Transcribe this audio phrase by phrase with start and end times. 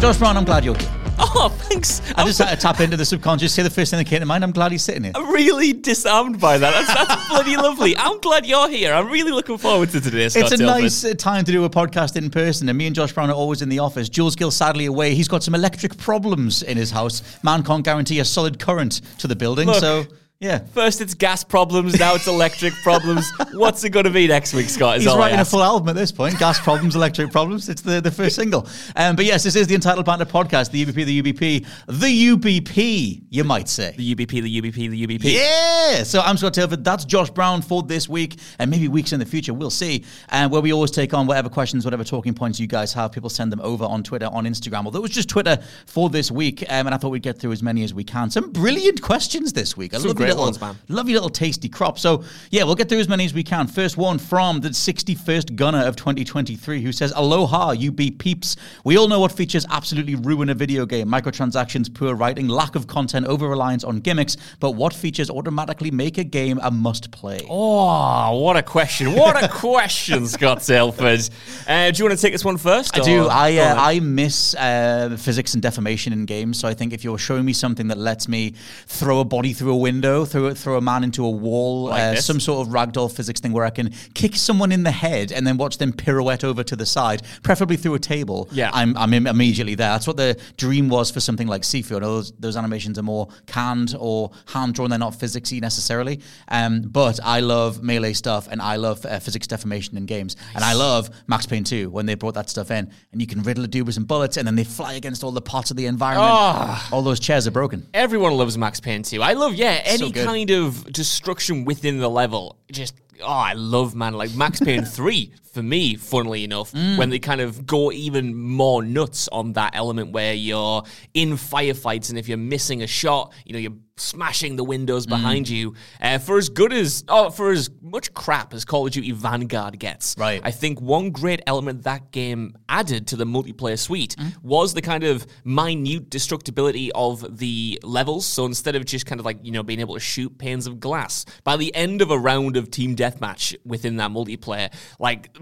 [0.00, 0.88] Josh Brown, I'm glad you're here.
[1.18, 2.00] Oh, thanks.
[2.14, 4.26] I just had to tap into the subconscious, say the first thing that came to
[4.26, 4.44] mind.
[4.44, 5.12] I'm glad he's sitting here.
[5.16, 6.70] I'm really disarmed by that.
[6.86, 7.96] That's, that's bloody lovely.
[7.96, 8.94] I'm glad you're here.
[8.94, 10.82] I'm really looking forward to today, Scott It's a Tilford.
[10.82, 13.34] nice uh, time to do a podcast in person, and me and Josh Brown are
[13.34, 14.08] always in the office.
[14.08, 15.16] Jules Gill sadly away.
[15.16, 17.22] He's got some electric problems in his house.
[17.42, 19.80] Man can't guarantee a solid current to the building, Look.
[19.80, 20.04] so
[20.40, 20.58] yeah.
[20.72, 23.28] First it's gas problems, now it's electric problems.
[23.52, 24.98] What's it going to be next week, Scott?
[24.98, 26.38] Is He's writing a full album at this point.
[26.38, 27.68] Gas problems, electric problems.
[27.68, 28.68] It's the, the first single.
[28.94, 30.70] Um, but yes, this is the Untitled Banter podcast.
[30.70, 33.22] The UBP, the UBP, the UBP.
[33.30, 33.94] You might say.
[33.96, 35.24] The UBP, the UBP, the UBP.
[35.24, 36.04] Yeah.
[36.04, 36.84] So I'm Scott Tilford.
[36.84, 39.52] That's Josh Brown for this week, and maybe weeks in the future.
[39.52, 40.04] We'll see.
[40.28, 43.10] And where we always take on whatever questions, whatever talking points you guys have.
[43.10, 44.84] People send them over on Twitter, on Instagram.
[44.84, 47.52] Although it was just Twitter for this week, um, and I thought we'd get through
[47.52, 48.30] as many as we can.
[48.30, 49.94] Some brilliant questions this week.
[49.94, 50.76] I love little, ones, man.
[50.88, 51.98] Love your little tasty crop.
[51.98, 53.66] So yeah, we'll get through as many as we can.
[53.66, 58.56] First one from the 61st gunner of 2023, who says, "Aloha, you be peeps.
[58.84, 62.86] We all know what features absolutely ruin a video game: microtransactions, poor writing, lack of
[62.86, 64.36] content, over reliance on gimmicks.
[64.60, 69.14] But what features automatically make a game a must-play?" Oh, what a question.
[69.14, 71.28] What a question, Scott Tilford.
[71.66, 72.96] Uh, do you want to take this one first?
[72.96, 73.26] I do.
[73.28, 73.74] I uh.
[73.78, 76.58] I miss uh, physics and deformation in games.
[76.58, 78.54] So I think if you're showing me something that lets me
[78.86, 82.20] throw a body through a window, throw throw a man into a wall, Like uh,
[82.20, 85.46] some sort of ragdoll physics thing where I can kick someone in the head and
[85.46, 88.48] then watch them pirouette over to the side, preferably through a table.
[88.52, 88.70] Yeah.
[88.72, 89.90] I'm I'm im- immediately there.
[89.90, 92.00] That's what the dream was for something like Sifu.
[92.00, 94.90] Those those animations are more canned or hand drawn.
[94.90, 96.20] They're not physicsy necessarily.
[96.48, 100.36] Um, but I love melee stuff and I love uh, physics deformation in games.
[100.54, 102.90] And I love Max Payne 2 when they brought that stuff in.
[103.12, 105.30] And you can riddle a dude with some bullets and then they fly against all
[105.32, 106.28] the parts of the environment.
[106.30, 106.88] Ah.
[106.92, 107.86] All those chairs are broken.
[107.94, 109.22] Everyone loves Max Payne 2.
[109.22, 110.26] I love, yeah, any good.
[110.26, 112.56] kind of destruction within the level.
[112.70, 114.14] Just, oh, I love, man.
[114.14, 116.96] Like Max Payne 3, for me, funnily enough, mm.
[116.96, 122.10] when they kind of go even more nuts on that element where you're in firefights
[122.10, 125.10] and if you're missing a shot, you know, you're smashing the windows mm.
[125.10, 125.74] behind you.
[126.00, 129.78] Uh, for as good as, oh, for as much crap as Call of Duty Vanguard
[129.78, 130.40] gets, Right.
[130.44, 134.32] I think one great element that game added to the multiplayer suite mm.
[134.42, 138.26] was the kind of minute destructibility of the levels.
[138.26, 140.80] So instead of just kind of like, you know, being able to shoot panes of
[140.80, 145.36] glass, by the end of a round of team deathmatch within that multiplayer, like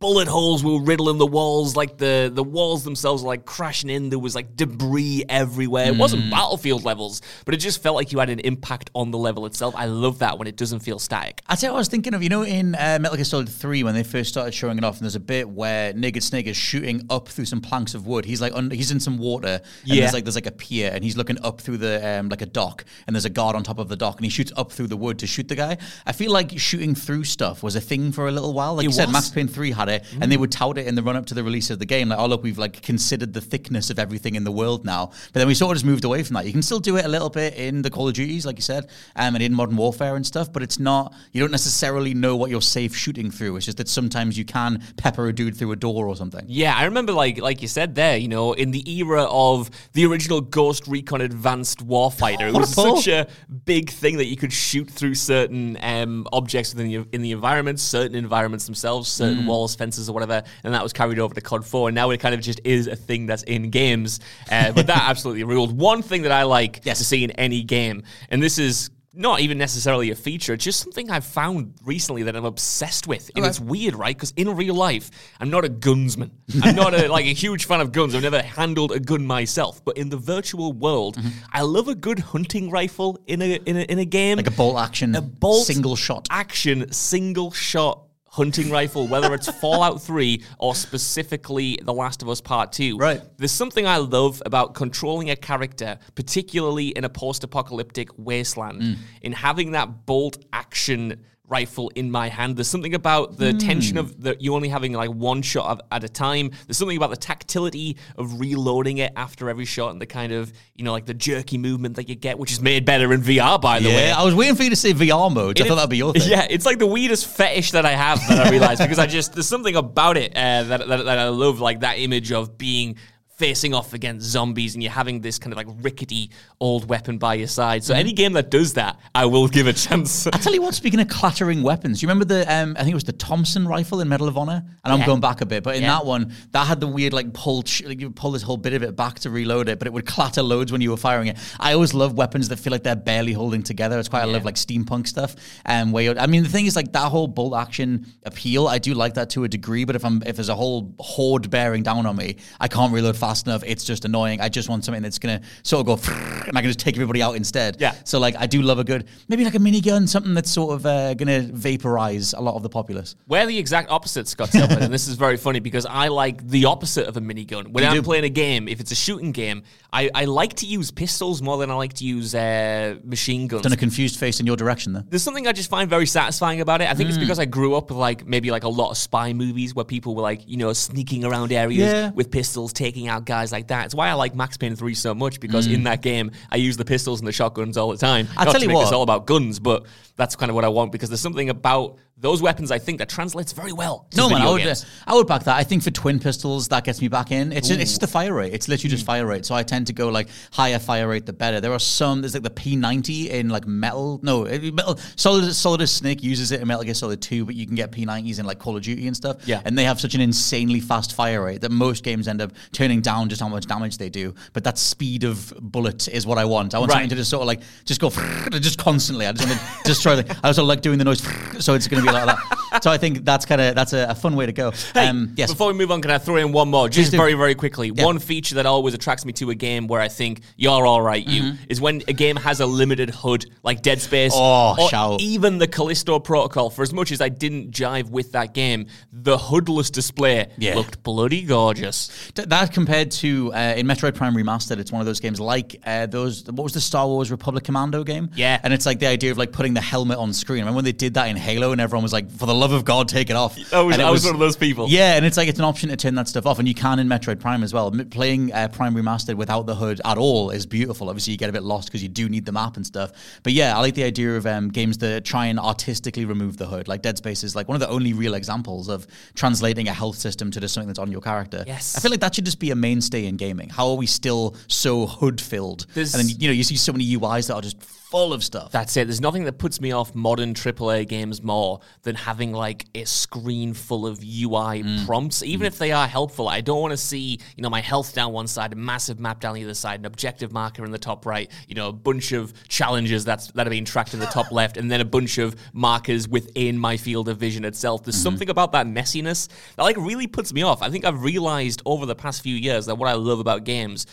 [0.00, 4.10] bullet holes were riddling the walls, like the, the walls themselves were like crashing in.
[4.10, 5.86] There was like debris everywhere.
[5.86, 9.18] It wasn't battlefield levels, but it just felt like you had an impact on the
[9.18, 9.74] level itself.
[9.76, 11.42] I love that when it doesn't feel static.
[11.48, 13.48] I tell you what I was thinking of, you know, in uh, Metal Gear Solid
[13.48, 16.46] 3, when they first started showing it off, and there's a bit where Naked Snake
[16.46, 18.24] is shooting up through some planks of wood.
[18.24, 20.02] He's like, he's in some water, and Yeah.
[20.02, 22.46] there's like there's like a pier, and he's looking up through the um, like a
[22.46, 24.86] dock, and there's a guard on top of the dock, and he shoots up through
[24.86, 25.76] the wood to shoot the guy.
[26.06, 28.74] I feel like shooting through stuff was a thing for a little while.
[28.76, 29.12] Like It you said, was.
[29.12, 31.26] Max Payne 3 had at it, and they would tout it in the run up
[31.26, 32.08] to the release of the game.
[32.08, 35.06] Like, oh look, we've like considered the thickness of everything in the world now.
[35.32, 36.46] But then we sort of just moved away from that.
[36.46, 38.62] You can still do it a little bit in the Call of Duties, like you
[38.62, 40.52] said, um, and in Modern Warfare and stuff.
[40.52, 41.14] But it's not.
[41.32, 43.56] You don't necessarily know what you're safe shooting through.
[43.56, 46.44] It's just that sometimes you can pepper a dude through a door or something.
[46.46, 50.04] Yeah, I remember like like you said there, you know, in the era of the
[50.06, 53.26] original Ghost Recon Advanced Warfighter, it a was such a
[53.64, 57.80] big thing that you could shoot through certain um, objects within the in the environment,
[57.80, 59.46] certain environments themselves, certain Mm.
[59.46, 61.88] walls, fences, or whatever, and that was carried over to COD 4.
[61.88, 64.20] And now it kind of just is a thing that's in games.
[64.50, 65.76] Uh, but that absolutely ruled.
[65.78, 66.98] One thing that I like Yes.
[66.98, 70.52] to see in any game, and this is not even necessarily a feature.
[70.52, 73.48] It's just something I've found recently that I'm obsessed with, and Okay.
[73.48, 74.14] it's weird, right?
[74.14, 75.10] Because in real life,
[75.40, 76.30] I'm not a gunsman.
[76.62, 78.14] I'm not a, like a huge fan of guns.
[78.14, 79.84] I've never handled a gun myself.
[79.84, 81.28] But in the virtual world, Mm-hmm.
[81.52, 84.36] I love a good hunting rifle in a in a, in a game.
[84.36, 86.28] Like a bolt action, A bolt single shot.
[86.30, 88.04] action single shot
[88.38, 92.96] hunting rifle, whether it's Fallout 3 or specifically The Last of Us Part 2.
[92.96, 93.20] Right.
[93.36, 98.96] There's something I love about controlling a character, particularly in a post apocalyptic wasteland, Mm.
[99.22, 102.56] in having that bolt action rifle in my hand.
[102.56, 104.00] There's something about the tension Mm.
[104.00, 106.50] of that you only having like one shot at a time.
[106.66, 110.52] There's something about the tactility of reloading it after every shot and the kind of,
[110.76, 113.58] you know, like the jerky movement that you get, which is made better in VR,
[113.60, 114.10] by the way.
[114.10, 115.58] I was waiting for you to say VR mode.
[115.60, 116.28] I It thought that'd be your thing.
[116.30, 119.32] Yeah, it's like the weirdest fetish that I have that I realize because I just
[119.34, 122.96] there's something about it uh, that, that that I love, like that image of being
[123.38, 126.28] facing off against zombies and you're having this kind of like rickety
[126.60, 127.84] old weapon by your side.
[127.84, 130.26] So any game that does that, I will give a chance.
[130.26, 132.94] I tell you what, speaking of clattering weapons, you remember the um, I think it
[132.94, 135.76] was the Thompson rifle in Medal of Honor, and I'm going back a bit, but
[135.76, 135.98] in Yeah.
[135.98, 138.72] that one, that had the weird like pull, ch- like you pull this whole bit
[138.72, 141.28] of it back to reload it, but it would clatter loads when you were firing
[141.28, 141.38] it.
[141.60, 144.00] I always love weapons that feel like they're barely holding together.
[144.00, 146.66] It's quite I love like steampunk stuff, and um, where you're, I mean the thing
[146.66, 149.94] is like that whole bolt action appeal, I do like that to a degree, but
[149.94, 153.27] if I'm if there's a whole horde bearing down on me, I can't reload fast
[153.46, 153.62] enough.
[153.66, 154.40] It's just annoying.
[154.40, 156.12] I just want something that's gonna sort of go
[156.46, 157.76] and I can just take everybody out instead.
[157.80, 157.94] Yeah.
[158.04, 160.86] So like I do love a good maybe like a minigun, something that's sort of
[160.86, 163.14] uh, gonna vaporize a lot of the populace.
[163.26, 166.64] We're the exact opposite, Scott Tilford, and this is very funny because I like the
[166.64, 167.68] opposite of a minigun.
[167.68, 168.02] When You I'm do.
[168.02, 171.58] playing a game, if it's a shooting game, I, I like to use pistols more
[171.58, 173.62] than I like to use uh, machine guns.
[173.62, 175.04] Done a confused face in your direction there.
[175.08, 176.88] There's something I just find very satisfying about it.
[176.88, 179.32] I think it's because I grew up with like maybe like a lot of spy
[179.32, 182.10] movies where people were like, you know, sneaking around areas Yeah.
[182.10, 183.86] with pistols, taking out guys like that.
[183.86, 185.84] It's why I like Max Payne 3 so much because in mm.
[185.84, 188.28] that game I use the pistols and the shotguns all the time.
[188.36, 188.82] I Not tell to you make what.
[188.84, 189.86] It's all about guns, but
[190.16, 193.08] that's kind of what I want because there's something about those weapons I think that
[193.08, 194.06] translates very well.
[194.16, 194.74] No man, I would, uh.
[195.06, 195.56] I would back that.
[195.56, 197.52] I think for twin pistols, that gets me back in.
[197.52, 198.52] It's just, it's just the fire rate.
[198.52, 198.96] It's literally Hmm.
[198.96, 199.46] just fire rate.
[199.46, 201.60] So I tend to go like higher fire rate, the better.
[201.60, 202.20] There are some.
[202.22, 204.18] There's like the P90 in like metal.
[204.22, 204.98] No, it- metal.
[205.16, 207.92] Solid Solid as Snake uses it in Metal Gear Solid 2, but you can get
[207.92, 209.36] P90s in like Call of Duty and stuff.
[209.46, 209.60] Yeah.
[209.64, 213.00] and they have such an insanely fast fire rate that most games end up turning
[213.00, 214.34] down just how much damage they do.
[214.52, 216.74] But that speed of bullet is what I want.
[216.74, 216.96] I want Right.
[216.96, 218.10] something to just sort of like just go
[218.50, 219.26] just constantly.
[219.26, 220.16] I just want to destroy.
[220.16, 221.22] The, I also like doing the noise,
[221.64, 222.84] so it's going to be like that.
[222.84, 224.72] So I think that's kind of that's a, a fun way to go.
[224.94, 225.50] Hey, um, yes.
[225.50, 227.90] Before we move on, can I throw in one more, just very, very quickly?
[227.94, 228.04] Yeah.
[228.04, 231.26] One feature that always attracts me to a game where I think you're all right,
[231.26, 231.64] you Mm-hmm.
[231.70, 235.20] is when a game has a limited HUD, like Dead Space, Oh, or shout.
[235.20, 236.68] even the Callisto Protocol.
[236.70, 240.74] For as much as I didn't jive with that game, the HUDless display Yeah.
[240.74, 242.10] looked bloody gorgeous.
[242.34, 245.80] Th- that compared to uh, in Metroid Prime Remastered, it's one of those games like
[245.86, 246.44] uh, those.
[246.44, 248.30] What was the Star Wars Republic Commando game?
[248.34, 248.60] Yeah.
[248.62, 250.58] and it's like the idea of like putting the helmet on screen.
[250.58, 252.72] I Remember when they did that in Halo, and everyone was like, "For the love
[252.72, 254.86] of God, take it off." I was- And I was one of those people.
[254.88, 256.98] Yeah, and it's like it's an option to turn that stuff off, and you can
[256.98, 257.92] in Metroid Prime as well.
[257.98, 261.08] M- playing uh, Prime Remastered without the HUD at all is beautiful.
[261.08, 263.12] Obviously, you get a bit lost because you do need the map and stuff.
[263.42, 266.66] But yeah, I like the idea of um, games that try and artistically remove the
[266.66, 266.88] HUD.
[266.88, 270.16] Like Dead Space is like one of the only real examples of translating a health
[270.16, 271.64] system to just something that's on your character.
[271.66, 271.96] Yes.
[271.96, 273.68] I feel like that should just be a mainstay in gaming.
[273.68, 275.86] How are we still so HUD filled?
[276.14, 277.76] And then you know you see so many UIs that are just
[278.10, 278.72] full of stuff.
[278.72, 279.06] That's it.
[279.06, 283.74] There's nothing that puts me off modern AAA games more than having like a screen
[283.74, 285.04] full of UI Mm.
[285.06, 286.48] prompts, even if they are helpful.
[286.48, 289.40] I don't want to see, you know, my health down one side, a massive map
[289.40, 292.32] down the other side, an objective marker in the top right, you know, a bunch
[292.32, 295.36] of challenges that's that are being tracked in the top left, and then a bunch
[295.38, 298.04] of markers within my field of vision itself.
[298.04, 300.82] There's something about that messiness that like really puts me off.
[300.82, 304.06] I think I've realized over the past few years that what I love about games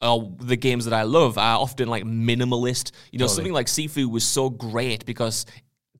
[0.00, 2.92] uh, the games that I love are often like minimalist.
[3.12, 5.44] You know, something like Sifu was so great because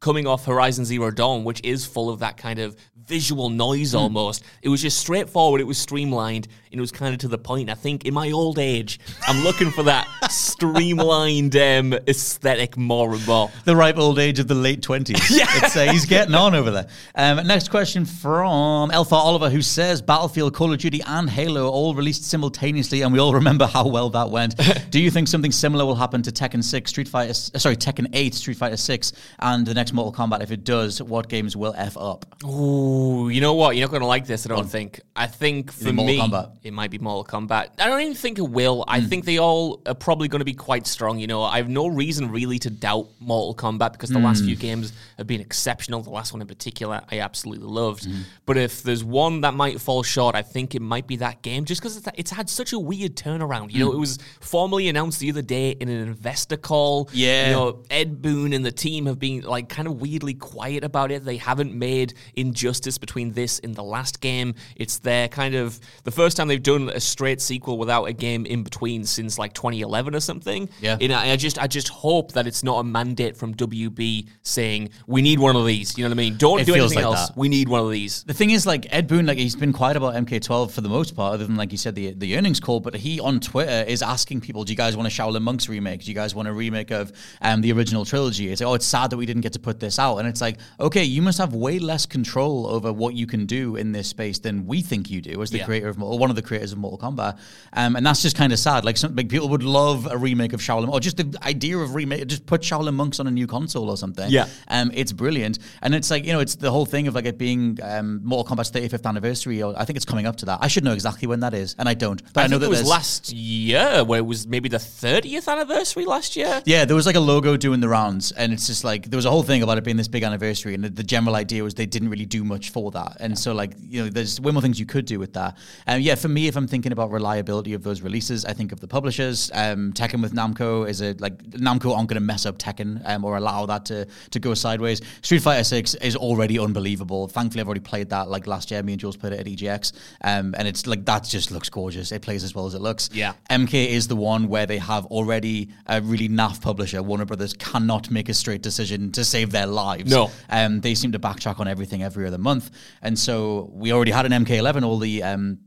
[0.01, 2.77] coming off Horizon Zero Dawn, which is full of that kind of
[3.07, 3.99] visual noise Hmm.
[3.99, 4.45] almost.
[4.63, 7.71] It was just straightforward, it was streamlined, and it was kind of to the point.
[7.71, 13.27] I think in my old age, I'm looking for that streamlined um, aesthetic more and
[13.27, 13.51] more.
[13.65, 15.31] the ripe old age of the late 20s.
[15.39, 15.47] yeah.
[15.49, 16.89] Uh, he's getting on over there.
[17.15, 21.95] Um, next question from Alpha Oliver, who says Battlefield, Call of Duty, and Halo all
[21.95, 24.55] released simultaneously, and we all remember how well that went.
[24.91, 28.09] Do you think something similar will happen to Tekken 6, Street Fighter, uh, sorry, Tekken
[28.13, 30.43] 8, Street Fighter 6, and the next Mortal Kombat?
[30.43, 32.27] If it does, what games will F up?
[32.45, 33.77] Ooh, you know what?
[33.77, 35.01] You're not going to like this, I don't think.
[35.17, 36.58] I think for me, Kombat?
[36.63, 37.71] It might be Mortal Kombat.
[37.79, 38.85] I don't even think it will.
[38.89, 39.07] I hmm.
[39.07, 41.19] think they all are probably going to be quite strong.
[41.19, 44.47] You know, I have no reason really to doubt Mortal Kombat because the last hmm.
[44.47, 46.03] few games have been exceptional.
[46.03, 48.07] The last one in particular, I absolutely loved.
[48.07, 48.23] Hmm.
[48.47, 51.65] But if there's one that might fall short, I think it might be that game
[51.65, 53.73] just because it's, it's had such a weird turnaround.
[53.73, 57.09] You know, it was formally announced the other day in an investor call.
[57.13, 57.47] Yeah.
[57.47, 61.11] You know, Ed Boon and the team have been like kind of weirdly quiet about
[61.11, 61.25] it.
[61.25, 64.55] They haven't made injustice between this and the last game.
[64.77, 68.47] It's their kind of the first time they've done a straight sequel without a game
[68.47, 70.69] in between since like 2011 or something.
[70.81, 70.97] Yeah.
[71.01, 74.91] And I I just I just hope that it's not a mandate from WB saying
[75.07, 75.97] we need one of these.
[75.97, 76.37] You know what I mean?
[76.37, 77.29] Don't It do anything like else.
[77.29, 77.37] that.
[77.37, 78.25] We need one of these.
[78.25, 81.15] The thing is, like Ed Boon, like he's been quiet about MK12 for the most
[81.15, 82.81] part, other than like you said the the earnings call.
[82.81, 86.03] But he on Twitter is asking people, "Do you guys want a Shaolin Monks remake?
[86.05, 87.13] Do you guys want a remake of
[87.43, 89.81] um, the original trilogy?" It's like, oh, it's sad that we didn't get to put
[89.81, 93.27] this out, and it's like, okay, you must have way less control over what you
[93.27, 95.65] can do in this space than we think you do as the Yeah.
[95.65, 97.39] creator of or one of the creators of Mortal Kombat,
[97.73, 98.85] um, and that's just kind of sad.
[98.85, 101.95] Like some like people would love a remake of Shaolin, or just the idea of
[101.95, 104.31] remake, just put Shaolin Monks on a new console or something.
[104.31, 104.49] Yeah.
[104.69, 107.39] Um, it's brilliant, and it's like you know, it's the whole thing of like it
[107.39, 109.63] being um, Mortal Kombat's 35th anniversary.
[109.63, 110.59] Or I think it's coming up to that.
[110.63, 112.23] I should know exactly when that is, and I don't.
[112.33, 115.49] But I, I, know that it was last year where it was maybe the 30th
[115.51, 116.63] anniversary last year.
[116.65, 119.27] Yeah, there was like a logo doing the rounds, and it's just like there was
[119.27, 121.75] a whole thing about it being this big anniversary, and the, the general idea was
[121.75, 124.63] they didn't really do much for that, and so like you know, there's way more
[124.63, 125.57] things you could do with that.
[125.87, 128.81] Um, yeah, for me, if I'm thinking about reliability of those releases, I think of
[128.81, 129.51] the publishers.
[129.55, 133.25] Um, Tekken with Namco is a like Namco aren't going to mess up Tekken um,
[133.25, 135.01] or allow that to to go sideways.
[135.23, 137.29] Street Fighter Six is already unbelievable.
[137.29, 138.83] Thankfully, I've already played that like last year.
[138.83, 139.93] Me and Jules played it at EGX,
[140.23, 142.13] um, and it's like that just looks gorgeous.
[142.13, 143.11] It plays as well as it looks.
[143.13, 143.33] Yeah.
[143.51, 147.03] MK is the one where they have already a really naff publisher.
[147.03, 150.11] Warner Brothers cannot make a straight decision to save their lives.
[150.11, 150.31] No.
[150.49, 152.71] Um, they seem to backtrack on everything every other month.
[153.03, 155.59] And so we already had an MK11, all the um,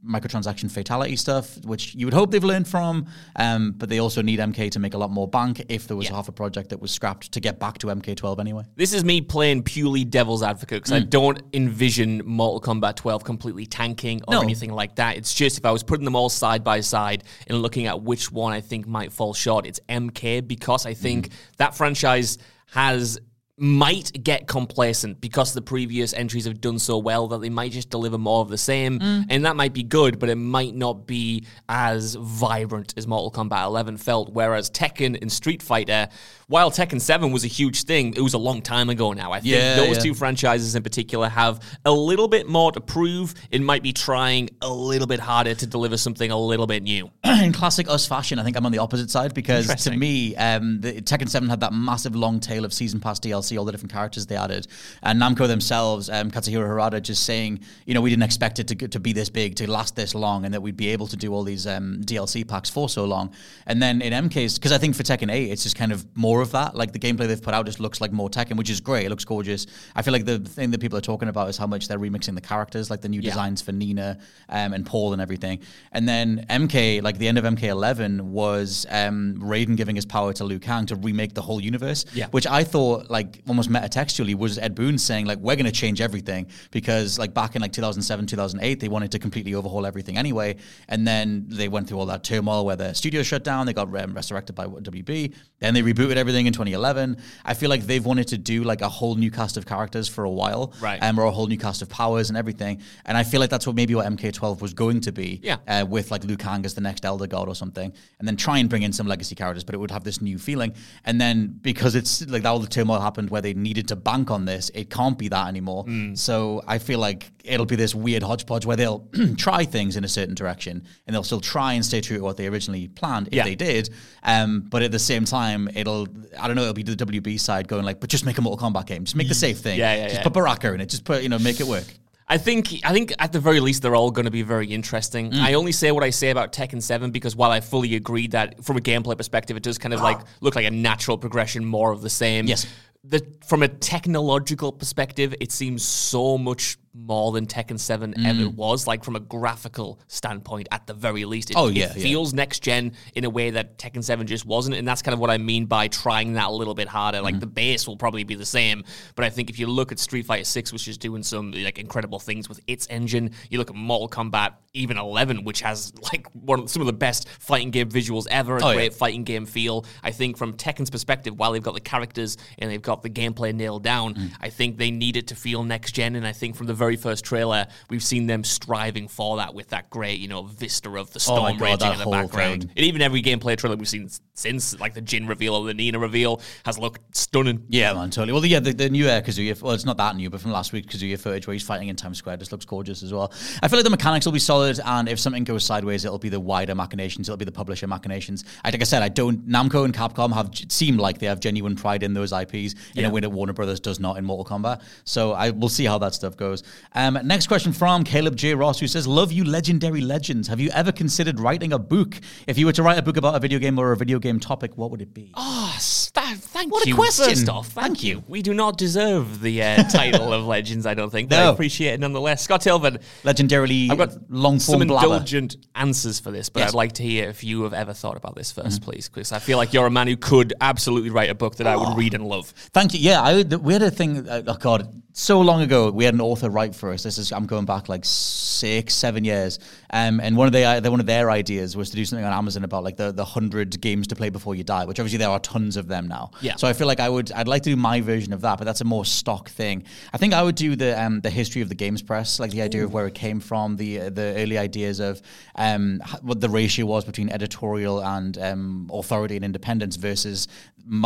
[0.51, 3.05] microtransaction fatality stuff, which you would hope they've learned from.
[3.36, 6.08] Um, but they also need MK to make a lot more bank if there was
[6.08, 6.15] Yeah.
[6.15, 8.63] half a project that was scrapped to get back to MK12 anyway.
[8.75, 13.65] This is me playing purely devil's advocate because I don't envision Mortal Kombat 12 completely
[13.65, 14.41] tanking or No.
[14.41, 15.17] anything like that.
[15.17, 18.31] It's just if I was putting them all side by side and looking at which
[18.31, 22.38] one I think might fall short, it's MK because I think that franchise
[22.72, 23.20] has
[23.62, 27.89] might get complacent because the previous entries have done so well that they might just
[27.89, 29.00] deliver more of the same.
[29.01, 33.65] And that might be good but it might not be as vibrant as Mortal Kombat
[33.65, 34.34] 11 felt.
[34.34, 36.10] Whereas Tekken and Street Fighter
[36.48, 39.39] while Tekken 7 was a huge thing it was a long time ago now I
[39.39, 39.53] think.
[39.53, 40.03] Yeah, those yeah.
[40.03, 43.34] two franchises in particular have a little bit more to prove.
[43.51, 47.10] And might be trying a little bit harder to deliver something a little bit new.
[47.24, 50.82] In classic us fashion, I think I'm on the opposite side because to me, um,
[50.82, 53.91] the Tekken 7 had that massive long tail of season pass DLC, all the different
[53.93, 54.67] characters they added,
[55.03, 58.75] and Namco themselves, um, Katsuhiro Harada, just saying, you know, we didn't expect it to
[58.88, 61.34] to be this big, to last this long, and that we'd be able to do
[61.34, 63.31] all these um, DLC packs for so long.
[63.67, 66.41] And then in MK's, because I think for Tekken 8, it's just kind of more
[66.41, 66.75] of that.
[66.75, 69.05] Like the gameplay they've put out just looks like more Tekken, which is great.
[69.05, 69.67] It looks gorgeous.
[69.96, 72.36] I feel like the thing that people are talking about is how much they're remixing
[72.36, 73.29] the characters, like the new Yeah.
[73.31, 74.17] designs for Nina
[74.50, 75.60] um, and Paul and everything.
[75.91, 80.43] And then MK, like the end of MK11 was um, Raiden giving his power to
[80.43, 82.27] Liu Kang to remake the whole universe, Yeah.
[82.31, 86.01] which I thought like almost metatextually was Ed Boon saying like we're going to change
[86.01, 90.55] everything because like back in like 2007 2008 they wanted to completely overhaul everything anyway,
[90.88, 93.88] and then they went through all that turmoil where the studio shut down, they got
[93.95, 97.17] um, resurrected by WB, then they rebooted everything in 2011.
[97.45, 100.23] I feel like they've wanted to do like a whole new cast of characters for
[100.23, 101.01] a while, Right.
[101.03, 103.67] Um, or a whole new cast of powers and everything, and I feel like that's
[103.67, 105.57] what maybe what MK12 was going to be, Yeah.
[105.67, 108.57] uh, with like Liu Kang as the next Elder God or something, and then try
[108.59, 110.73] and bring in some legacy characters, but it would have this new feeling.
[111.05, 114.46] And then because it's like all the turmoil happened where they needed to bank on
[114.46, 115.86] this, it can't be that anymore.
[115.86, 116.18] Mm.
[116.18, 120.08] So I feel like it'll be this weird hodgepodge where they'll try things in a
[120.08, 123.34] certain direction and they'll still try and stay true to what they originally planned if
[123.34, 123.44] Yeah.
[123.46, 123.90] they did.
[124.24, 126.08] Um, but at the same time, it'll
[126.40, 128.70] I don't know, it'll be the WB side going like, but just make a Mortal
[128.70, 130.24] Kombat game, just make the safe thing, Yeah, yeah, just yeah.
[130.24, 131.86] put Baraka in it, just put you know, make it work.
[132.28, 135.32] I think I think at the very least they're all going to be very interesting.
[135.32, 135.42] Mm.
[135.42, 138.63] I only say what I say about Tekken 7 because while I fully agree that
[138.63, 141.92] from a gameplay perspective it does kind of like look like a natural progression more
[141.92, 142.46] of the same.
[142.48, 142.66] Yes.
[143.03, 148.25] The from a technological perspective, it seems so much more than Tekken 7 Mm.
[148.25, 151.50] ever was, like from a graphical standpoint, at the very least.
[151.51, 152.03] It, Oh, yeah, it yeah.
[152.03, 154.75] feels next gen in a way that Tekken 7 just wasn't.
[154.75, 157.19] And that's kind of what I mean by trying that a little bit harder.
[157.19, 157.24] Mm.
[157.24, 158.83] Like the base will probably be the same,
[159.15, 161.79] but I think if you look at Street Fighter 6, which is doing some like
[161.79, 166.27] incredible things with its engine, you look at Mortal Kombat, even 11, which has like
[166.33, 168.75] one of some of the best fighting game visuals ever, a Oh, yeah.
[168.75, 169.86] great fighting game feel.
[170.03, 173.53] I think from Tekken's perspective, while they've got the characters and they've got the gameplay
[173.53, 174.31] nailed down, Mm.
[174.41, 176.15] I think they need it to feel next gen.
[176.15, 179.67] And I think from the very first trailer, we've seen them striving for that with
[179.69, 182.61] that great, you know, vista of the Oh storm God, raging in the background.
[182.63, 182.71] thing.
[182.75, 186.00] And even every gameplay trailer we've seen since, like the Jin reveal or the Nina
[186.00, 187.63] reveal, has looked stunning.
[187.69, 188.33] Yeah, man, totally.
[188.33, 190.73] Well, yeah, the, the new uh, Kazuya, well, it's not that new, but from last
[190.73, 193.31] week, Kazuya footage where he's fighting in Times Square just looks gorgeous as well.
[193.61, 196.29] I feel like the mechanics will be solid, and if something goes sideways, it'll be
[196.29, 198.43] the wider machinations, it'll be the publisher machinations.
[198.65, 201.75] I, like I said, I don't, Namco and Capcom have seemed like they have genuine
[201.75, 204.81] pride in those IPs in a way that Warner Brothers does not in Mortal Kombat.
[205.03, 206.63] So I will see how that stuff goes.
[206.94, 208.54] Um, next question from Caleb J.
[208.54, 210.48] Ross, who says, Love you, legendary legends.
[210.48, 212.20] Have you ever considered writing a book?
[212.48, 214.40] If you were to write a book about a video game or a video game
[214.40, 215.32] topic, what would it be?
[215.36, 216.72] Oh, sta- thank you.
[216.72, 217.25] What a question.
[217.25, 218.16] First off, thank, Thank you.
[218.18, 218.24] you.
[218.28, 221.54] We do not deserve the uh, title of Legends, I don't think, but I No.
[221.54, 222.42] appreciate it nonetheless.
[222.44, 225.06] Scott Tilvin, Legendarily I've got long some form blabber.
[225.06, 226.70] indulgent answers for this, but Yes.
[226.70, 226.75] Mm-hmm.
[226.75, 229.40] I'd like to hear if you have ever thought about this 1st please, because I
[229.40, 231.88] feel like you're a man who could absolutely write a book that I Oh.
[231.90, 232.50] would read and love.
[232.74, 233.00] Thank you.
[233.00, 234.28] Yeah, I, we had a thing.
[234.28, 237.03] Uh, oh God, so long ago, we had an author write for us.
[237.03, 239.60] This is I'm going back like six, seven years.
[239.94, 242.32] Um, and one of the uh, one of their ideas was to do something on
[242.32, 245.30] Amazon about like the the hundred games to play before you die, which obviously there
[245.30, 246.32] are tons of them now.
[246.41, 246.56] Yeah.
[246.56, 248.65] So I feel like I would I'd like to do my version of that, but
[248.65, 249.84] that's a more stock thing.
[250.13, 252.62] I think I would do the um the history of the games press, like the
[252.62, 255.22] idea of where it came from, the uh, the early ideas of
[255.56, 260.48] um what the ratio was between editorial and um authority and independence versus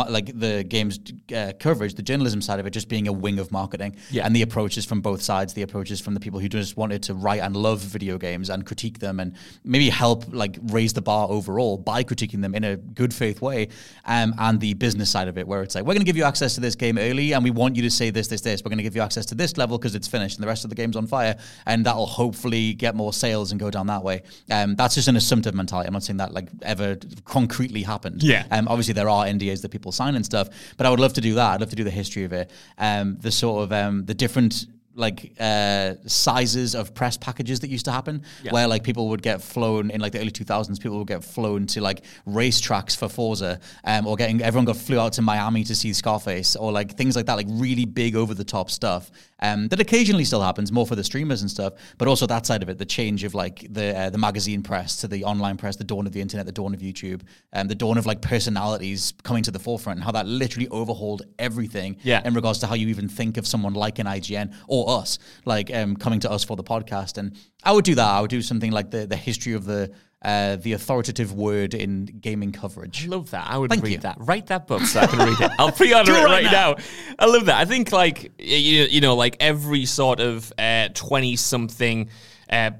[0.08, 0.98] like the games
[1.36, 4.24] uh, coverage, the journalism side of it, just being a wing of marketing, Yeah.
[4.24, 7.14] and the approaches from both sides, the approaches from the people who just wanted to
[7.14, 9.34] write and love video games and critique them, and
[9.64, 13.68] maybe help like raise the bar overall by critiquing them in a good faith way,
[14.04, 16.24] um, and the business side of it, where it's like we're going to give you
[16.24, 18.62] access to this game early, and we want you to say this, this, this.
[18.64, 20.64] We're going to give you access to this level because it's finished, and the rest
[20.64, 21.36] of the game's on fire,
[21.66, 24.22] and that'll hopefully get more sales and go down that way.
[24.50, 25.86] Um, that's just an assumptive mentality.
[25.86, 28.22] I'm not saying that like ever concretely happened.
[28.22, 28.46] Yeah.
[28.50, 31.20] Um, obviously, there are NDAs that people sign and stuff, but I would love to
[31.20, 31.54] do that.
[31.54, 34.66] I'd love to do the history of it, um, the sort of um, the different
[34.96, 38.22] like uh, sizes of press packages that used to happen,
[38.52, 40.80] where like people would get flown in like the early 2000s.
[40.80, 44.98] People would get flown to like racetracks for Forza, um, or getting everyone got flew
[44.98, 48.34] out to Miami to see Scarface, or like things like that, like really big over
[48.34, 49.10] the top stuff.
[49.40, 52.62] Um, that occasionally still happens, more for the streamers and stuff, but also that side
[52.62, 55.76] of it, the change of like the uh, the magazine press to the online press,
[55.76, 57.20] the dawn of the internet, the dawn of YouTube,
[57.52, 61.22] and the dawn of like personalities coming to the forefront, and how that literally overhauled
[61.38, 62.22] everything Yeah.
[62.24, 65.70] in regards to how you even think of someone like an IGN or us, like
[65.74, 67.18] um, coming to us for the podcast.
[67.18, 68.06] And I would do that.
[68.08, 69.90] I would do something like the the history of the
[70.22, 73.04] uh, the authoritative word in gaming coverage.
[73.04, 73.46] I love that.
[73.48, 73.98] I would Thank read you.
[73.98, 74.16] that.
[74.18, 75.50] Write that book so I can read it.
[75.58, 76.76] I'll pre-order it right right now.
[77.18, 77.56] I love that.
[77.56, 80.52] I think like you, you know like every sort of
[80.94, 82.10] twenty something.
[82.48, 82.70] Uh,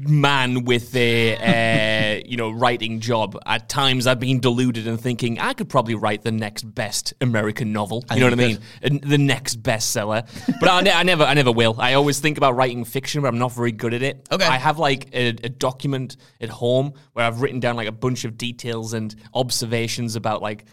[0.00, 3.36] man with a uh, you know writing job.
[3.46, 7.72] At times i've been deluded and thinking i could probably write the next best american
[7.72, 8.04] novel.
[8.12, 8.58] You know what i mean?
[8.82, 10.26] And the next bestseller.
[10.60, 11.76] But I, ne- I never i never will.
[11.78, 14.26] I always think about writing fiction but i'm not very good at it.
[14.30, 14.44] Okay.
[14.44, 18.24] i have like a, a document at home where i've written down like a bunch
[18.24, 20.64] of details and observations about like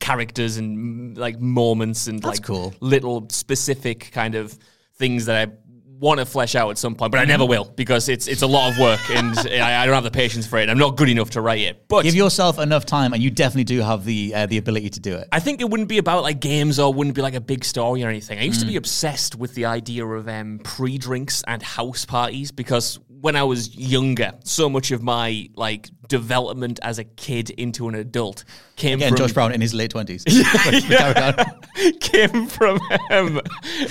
[0.00, 2.74] characters and like moments and That's like cool.
[2.80, 4.58] little specific kind of
[4.94, 5.52] things that I
[6.00, 8.46] want to flesh out at some point, but I never will because it's it's a
[8.46, 10.62] lot of work and I, I don't have the patience for it.
[10.62, 11.86] And I'm not good enough to write it.
[11.88, 15.00] But Give yourself enough time, and you definitely do have the uh, the ability to
[15.00, 15.28] do it.
[15.30, 18.02] I think it wouldn't be about like games or wouldn't be like a big story
[18.02, 18.38] or anything.
[18.38, 18.78] I used to be Mm.
[18.78, 24.32] obsessed with the idea of um, pre-drinks and house parties because when I was younger,
[24.44, 28.44] so much of my like development as a kid into an adult
[28.76, 30.24] came Again, from Josh Brown in his late twenties.
[32.00, 32.80] came from
[33.10, 33.40] um,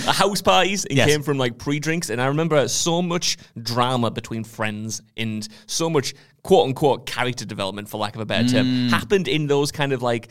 [0.05, 1.07] house parties and Yes.
[1.09, 6.13] came from like pre-drinks and i remember so much drama between friends and so much
[6.43, 8.51] quote-unquote character development for lack of a better Mm.
[8.51, 10.29] term happened in those kind of like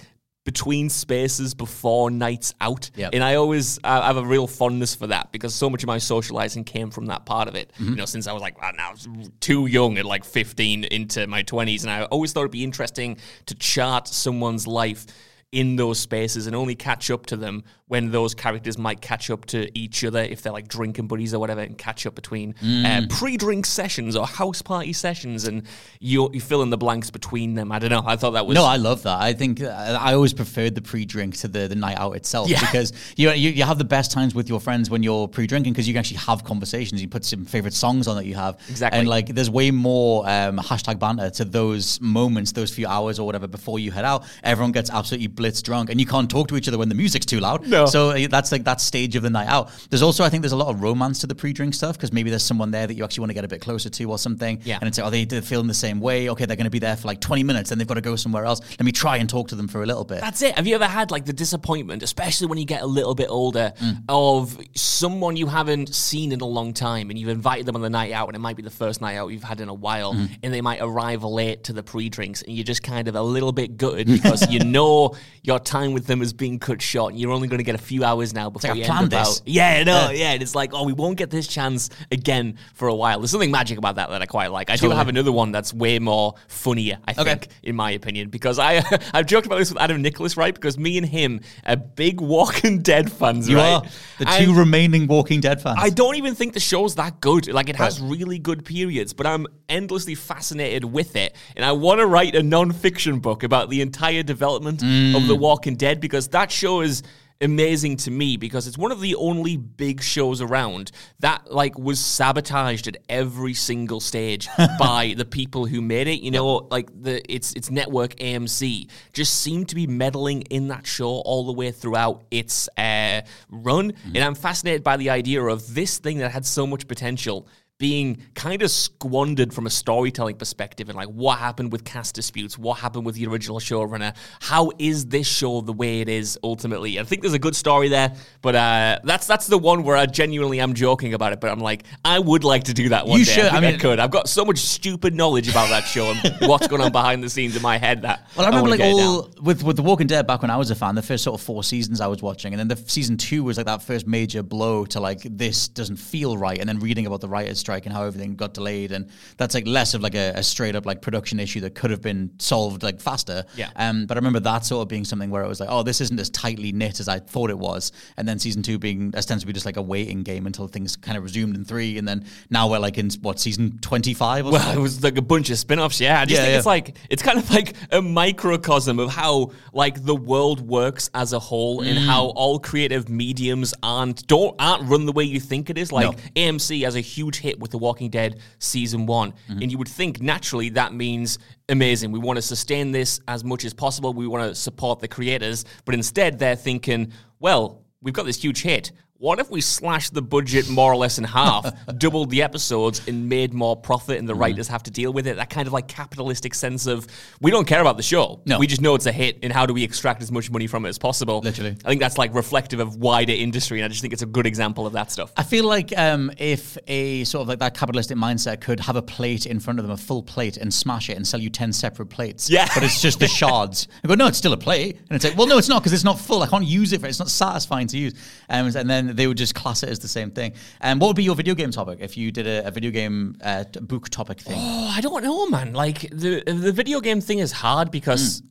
[0.52, 3.10] between spaces before nights out Yep.
[3.12, 5.98] and i always I have a real fondness for that because so much of my
[5.98, 7.90] socializing came from that part of it Mm-hmm.
[7.90, 8.94] you know since i was like ah, now
[9.40, 13.18] too young at like 15 into my 20s and i always thought it'd be interesting
[13.44, 15.04] to chart someone's life
[15.52, 19.44] in those spaces and only catch up to them when those characters might catch up
[19.46, 22.84] to each other if they're like drinking buddies or whatever, and catch up between Mm.
[22.84, 25.62] uh, pre-drink sessions or house party sessions, and
[26.00, 27.72] you you fill in the blanks between them.
[27.72, 28.02] I don't know.
[28.06, 29.20] I thought that was No, I love that.
[29.20, 32.60] I think uh, I always preferred the pre-drink to the, the night out itself Yeah.
[32.60, 35.86] because you, you you have the best times with your friends when you're pre-drinking because
[35.88, 37.00] you can actually have conversations.
[37.00, 38.98] You put some favorite songs on that you have, Exactly.
[38.98, 43.24] and like there's way more um, hashtag banter to those moments, those few hours or
[43.26, 44.24] whatever before you head out.
[44.44, 47.24] Everyone gets absolutely blitz drunk, and you can't talk to each other when the music's
[47.26, 47.66] too loud.
[47.66, 47.77] No.
[47.86, 49.70] So uh, that's like that stage of the night out.
[49.90, 52.30] There's also I think there's a lot of romance to the pre-drink stuff because maybe
[52.30, 54.60] there's someone there that you actually want to get a bit closer to or something.
[54.64, 54.78] Yeah.
[54.80, 56.28] And it's like, are they feeling the same way?
[56.30, 58.16] Okay, they're going to be there for like 20 minutes, then they've got to go
[58.16, 58.60] somewhere else.
[58.70, 60.20] Let me try and talk to them for a little bit.
[60.20, 60.54] That's it.
[60.56, 63.72] Have you ever had like the disappointment, especially when you get a little bit older,
[63.80, 64.02] Mm.
[64.08, 67.90] of someone you haven't seen in a long time and you've invited them on the
[67.90, 70.14] night out and it might be the first night out you've had in a while
[70.14, 70.30] Mm.
[70.42, 73.22] and they might arrive late to the pre drinks and you're just kind of a
[73.22, 77.20] little bit gutted because you know your time with them is being cut short and
[77.20, 79.28] you're only going to get a few hours now before like, you planned this.
[79.28, 79.42] out.
[79.46, 80.32] Yeah, no, yeah.
[80.32, 83.20] And it's like, oh, we won't get this chance again for a while.
[83.20, 84.70] There's something magic about that that I quite like.
[84.70, 87.24] I do have another one that's way more funnier, I Okay.
[87.24, 88.82] think, in my opinion, because I
[89.14, 90.54] I've joked about this with Adam Nicholas, right?
[90.54, 93.74] Because me and him are big Walking Dead fans, you right?
[93.74, 93.82] are
[94.18, 95.78] the And two remaining Walking Dead fans.
[95.80, 97.52] I don't even think the show's that good.
[97.52, 102.00] Like it has really good periods, but I'm endlessly fascinated with it, and I want
[102.00, 105.26] to write a non-fiction book about the entire development of mm.
[105.28, 107.02] The Walking Dead because that show is
[107.40, 112.00] amazing to me because it's one of the only big shows around that like was
[112.00, 114.48] sabotaged at every single stage
[114.78, 116.68] by the people who made it you know?
[116.70, 121.46] Like the its its network AMC just seemed to be meddling in that show all
[121.46, 123.92] the way throughout its uh, run.
[124.04, 127.46] And I'm fascinated by the idea of this thing that had so much potential
[127.78, 132.58] being kind of squandered from a storytelling perspective and like what happened with cast disputes,
[132.58, 136.98] what happened with the original showrunner, how is this show the way it is ultimately?
[136.98, 140.06] I think there's a good story there, but uh, that's that's the one where I
[140.06, 141.40] genuinely am joking about it.
[141.40, 143.30] But I'm like, I would like to do that one You day.
[143.32, 143.44] should.
[143.44, 144.00] I, I I, mean- could.
[144.00, 147.30] I've got so much stupid knowledge about that show and what's going on behind the
[147.30, 150.08] scenes in my head that Well, I remember wanna like all with with The Walking
[150.08, 150.96] Dead back when I was a fan.
[150.96, 153.56] The first sort of four seasons I was watching, and then the season two was
[153.56, 156.58] like that first major blow to like this doesn't feel right.
[156.58, 159.66] And then reading about the writers' strike and how everything got delayed, and that's like
[159.66, 162.82] less of like a, a straight up like production issue that could have been solved
[162.82, 163.44] like faster.
[163.56, 163.68] Yeah.
[163.76, 166.00] Um, but I remember that sort of being something where it was like, oh, this
[166.00, 167.92] isn't as tightly knit as I thought it was.
[168.16, 171.22] And then season two being ostensibly just like a waiting game until things kind of
[171.24, 174.60] resumed in three, and then now we're like in what season twenty five or Well,
[174.62, 174.78] something.
[174.78, 176.00] it was like a bunch of spin-offs.
[176.00, 176.56] Yeah, I just Yeah, think yeah.
[176.58, 181.32] it's like it's kind of like a microcosm of how like the world works as
[181.34, 182.32] a whole, and how Mm.
[182.36, 185.92] all creative mediums aren't don't aren't run the way you think it is.
[185.92, 186.22] Like No.
[186.36, 189.62] AMC has a huge hit with The Walking Dead season one, Mm-hmm.
[189.62, 192.12] and you would think naturally that means amazing.
[192.12, 194.12] We want to sustain this as much as possible.
[194.14, 198.62] We want to support the creators, but instead they're thinking, well, we've got this huge
[198.62, 198.92] hit.
[199.20, 203.28] What if we slashed the budget more or less in half, doubled the episodes, and
[203.28, 204.42] made more profit, and the Mm-hmm.
[204.42, 205.34] writers have to deal with it?
[205.38, 207.04] That kind of like capitalistic sense of
[207.40, 208.40] we don't care about the show.
[208.46, 208.60] No.
[208.60, 210.86] We just know it's a hit, and how do we extract as much money from
[210.86, 211.40] it as possible?
[211.40, 211.76] Literally.
[211.84, 214.46] I think that's like reflective of wider industry, and I just think it's a good
[214.46, 215.32] example of that stuff.
[215.36, 219.02] I feel like um, if a sort of like that capitalistic mindset could have a
[219.02, 221.72] plate in front of them, a full plate, and smash it and sell you 10
[221.72, 222.48] separate plates.
[222.48, 222.68] Yeah.
[222.72, 223.88] But it's just the shards.
[224.04, 224.98] I go, no, it's still a plate.
[225.10, 226.40] And it's like, well, no, it's not because it's not full.
[226.44, 228.14] I can't use it for It's not satisfying to use.
[228.48, 230.52] Um, and then they would just class it as the same thing.
[230.80, 232.90] And um, what would be your video game topic if you did a, a video
[232.90, 234.58] game uh, t- book topic thing?
[234.58, 235.72] Oh, I don't know, man.
[235.72, 238.42] Like the the video game thing is hard because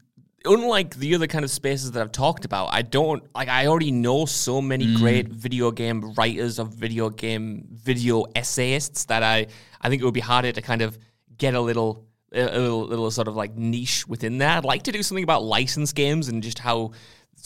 [0.45, 0.53] Hmm.
[0.53, 3.91] unlike the other kind of spaces that I've talked about, I don't like I already
[3.91, 4.95] know so many Hmm.
[4.95, 9.47] great video game writers of video game video essayists that I
[9.81, 10.97] I think it would be harder to kind of
[11.37, 14.57] get a little a a little, little sort of like niche within that.
[14.57, 16.91] I'd like to do something about licensed games and just how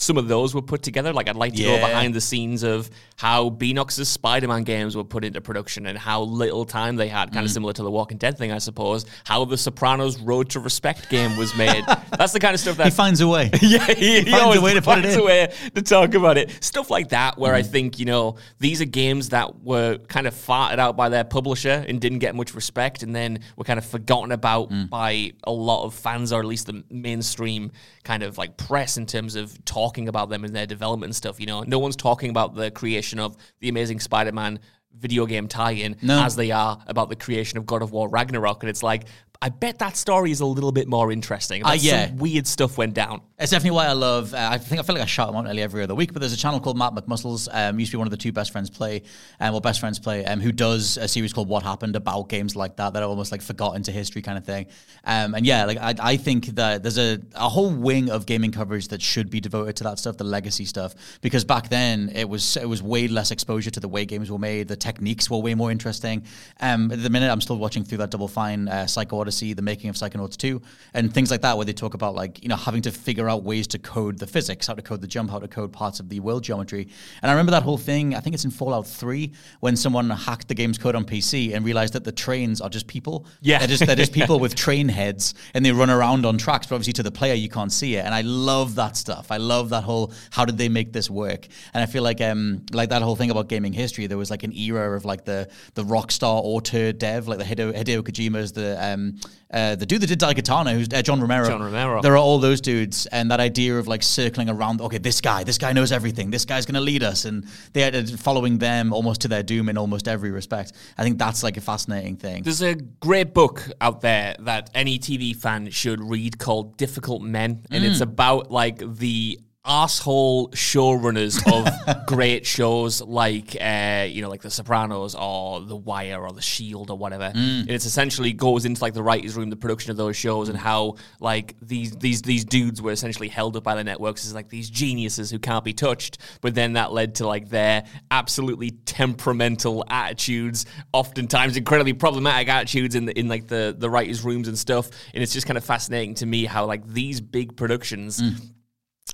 [0.02, 1.12] some of those were put together.
[1.12, 2.90] Like I'd like to go behind the scenes of
[3.22, 7.34] how Beenox's Spider-Man games were put into production and how little time they had, Mm.
[7.34, 9.06] kind of similar to the Walking Dead thing, I suppose.
[9.24, 11.84] How the Sopranos Road to Respect game was made.
[12.18, 13.48] That's the kind of stuff that He finds a way.
[13.62, 15.20] yeah, he, he finds a way to put it in.
[15.20, 16.50] a way to talk about it.
[16.64, 17.58] Stuff like that, where Mm-hmm.
[17.58, 21.22] I think you know these are games that were kind of farted out by their
[21.22, 24.90] publisher and didn't get much respect, and then were kind of forgotten about Mm.
[24.90, 27.70] by a lot of fans, or at least the mainstream
[28.02, 31.38] kind of like press in terms of talking about them and their development and stuff.
[31.38, 34.60] You know, no one's talking about the creation of the Amazing Spider-Man
[34.96, 36.22] video game tie-in No.
[36.22, 39.04] as they are about the creation of God of War Ragnarok, and it's like.
[39.42, 41.64] I bet that story is a little bit more interesting.
[41.64, 42.06] Uh, That's yeah.
[42.06, 43.22] some weird stuff went down.
[43.40, 44.32] It's definitely why I love.
[44.32, 46.12] Uh, I think I feel like I shout him out nearly every other week.
[46.12, 47.48] But there's a channel called Matt McMuscles.
[47.50, 49.02] Um, used to be one of the two best friends play,
[49.40, 52.54] um, or best friends play, um, who does a series called What Happened about games
[52.54, 54.66] like that that are almost like forgotten to history kind of thing.
[55.02, 58.52] Um, and yeah, like I, I think that there's a, a whole wing of gaming
[58.52, 62.28] coverage that should be devoted to that stuff, the legacy stuff, because back then it
[62.28, 64.68] was it was way less exposure to the way games were made.
[64.68, 66.26] The techniques were way more interesting.
[66.60, 69.62] Um, at the minute, I'm still watching through that Double Fine, uh, Psycho Odyssey, the
[69.62, 70.60] making of Psychonauts 2,
[70.94, 73.42] and things like that, where they talk about like you know having to figure out
[73.42, 76.08] ways to code the physics, how to code the jump, how to code parts of
[76.08, 76.88] the world geometry.
[77.22, 78.14] And I remember that whole thing.
[78.14, 81.64] I think it's in Fallout 3 when someone hacked the game's code on PC and
[81.64, 83.26] realized that the trains are just people.
[83.40, 83.58] Yeah.
[83.58, 86.66] they're just they're just people with train heads, and they run around on tracks.
[86.66, 88.04] But obviously, to the player, you can't see it.
[88.04, 89.30] And I love that stuff.
[89.30, 91.46] I love that whole how did they make this work?
[91.72, 94.06] And I feel like um like that whole thing about gaming history.
[94.06, 97.72] There was like an era of like the the rockstar auteur dev, like the Hideo,
[97.72, 99.16] Hideo Kojima's, the um
[99.52, 101.46] uh, the dude that did Daikatana, who's uh, John Romero.
[101.46, 102.00] John Romero.
[102.00, 104.80] There are all those dudes, and that idea of like circling around.
[104.80, 106.30] Okay, this guy, this guy knows everything.
[106.30, 109.68] This guy's going to lead us, and they are following them almost to their doom
[109.68, 110.72] in almost every respect.
[110.96, 112.42] I think that's like a fascinating thing.
[112.42, 117.66] There's a great book out there that any TV fan should read called Difficult Men,
[117.70, 124.42] and it's about like the asshole showrunners of great shows like uh, you know like
[124.42, 127.30] The Sopranos or The Wire or The Shield or whatever.
[127.30, 127.60] Mm.
[127.60, 130.58] And it's essentially goes into like the writers' room, the production of those shows, and
[130.58, 130.62] mm.
[130.62, 134.48] how like these these these dudes were essentially held up by the networks as like
[134.48, 136.18] these geniuses who can't be touched.
[136.40, 143.04] But then that led to like their absolutely temperamental attitudes, oftentimes incredibly problematic attitudes in
[143.06, 144.90] the, in like the the writers' rooms and stuff.
[145.14, 148.40] And it's just kind of fascinating to me how like these big productions mm.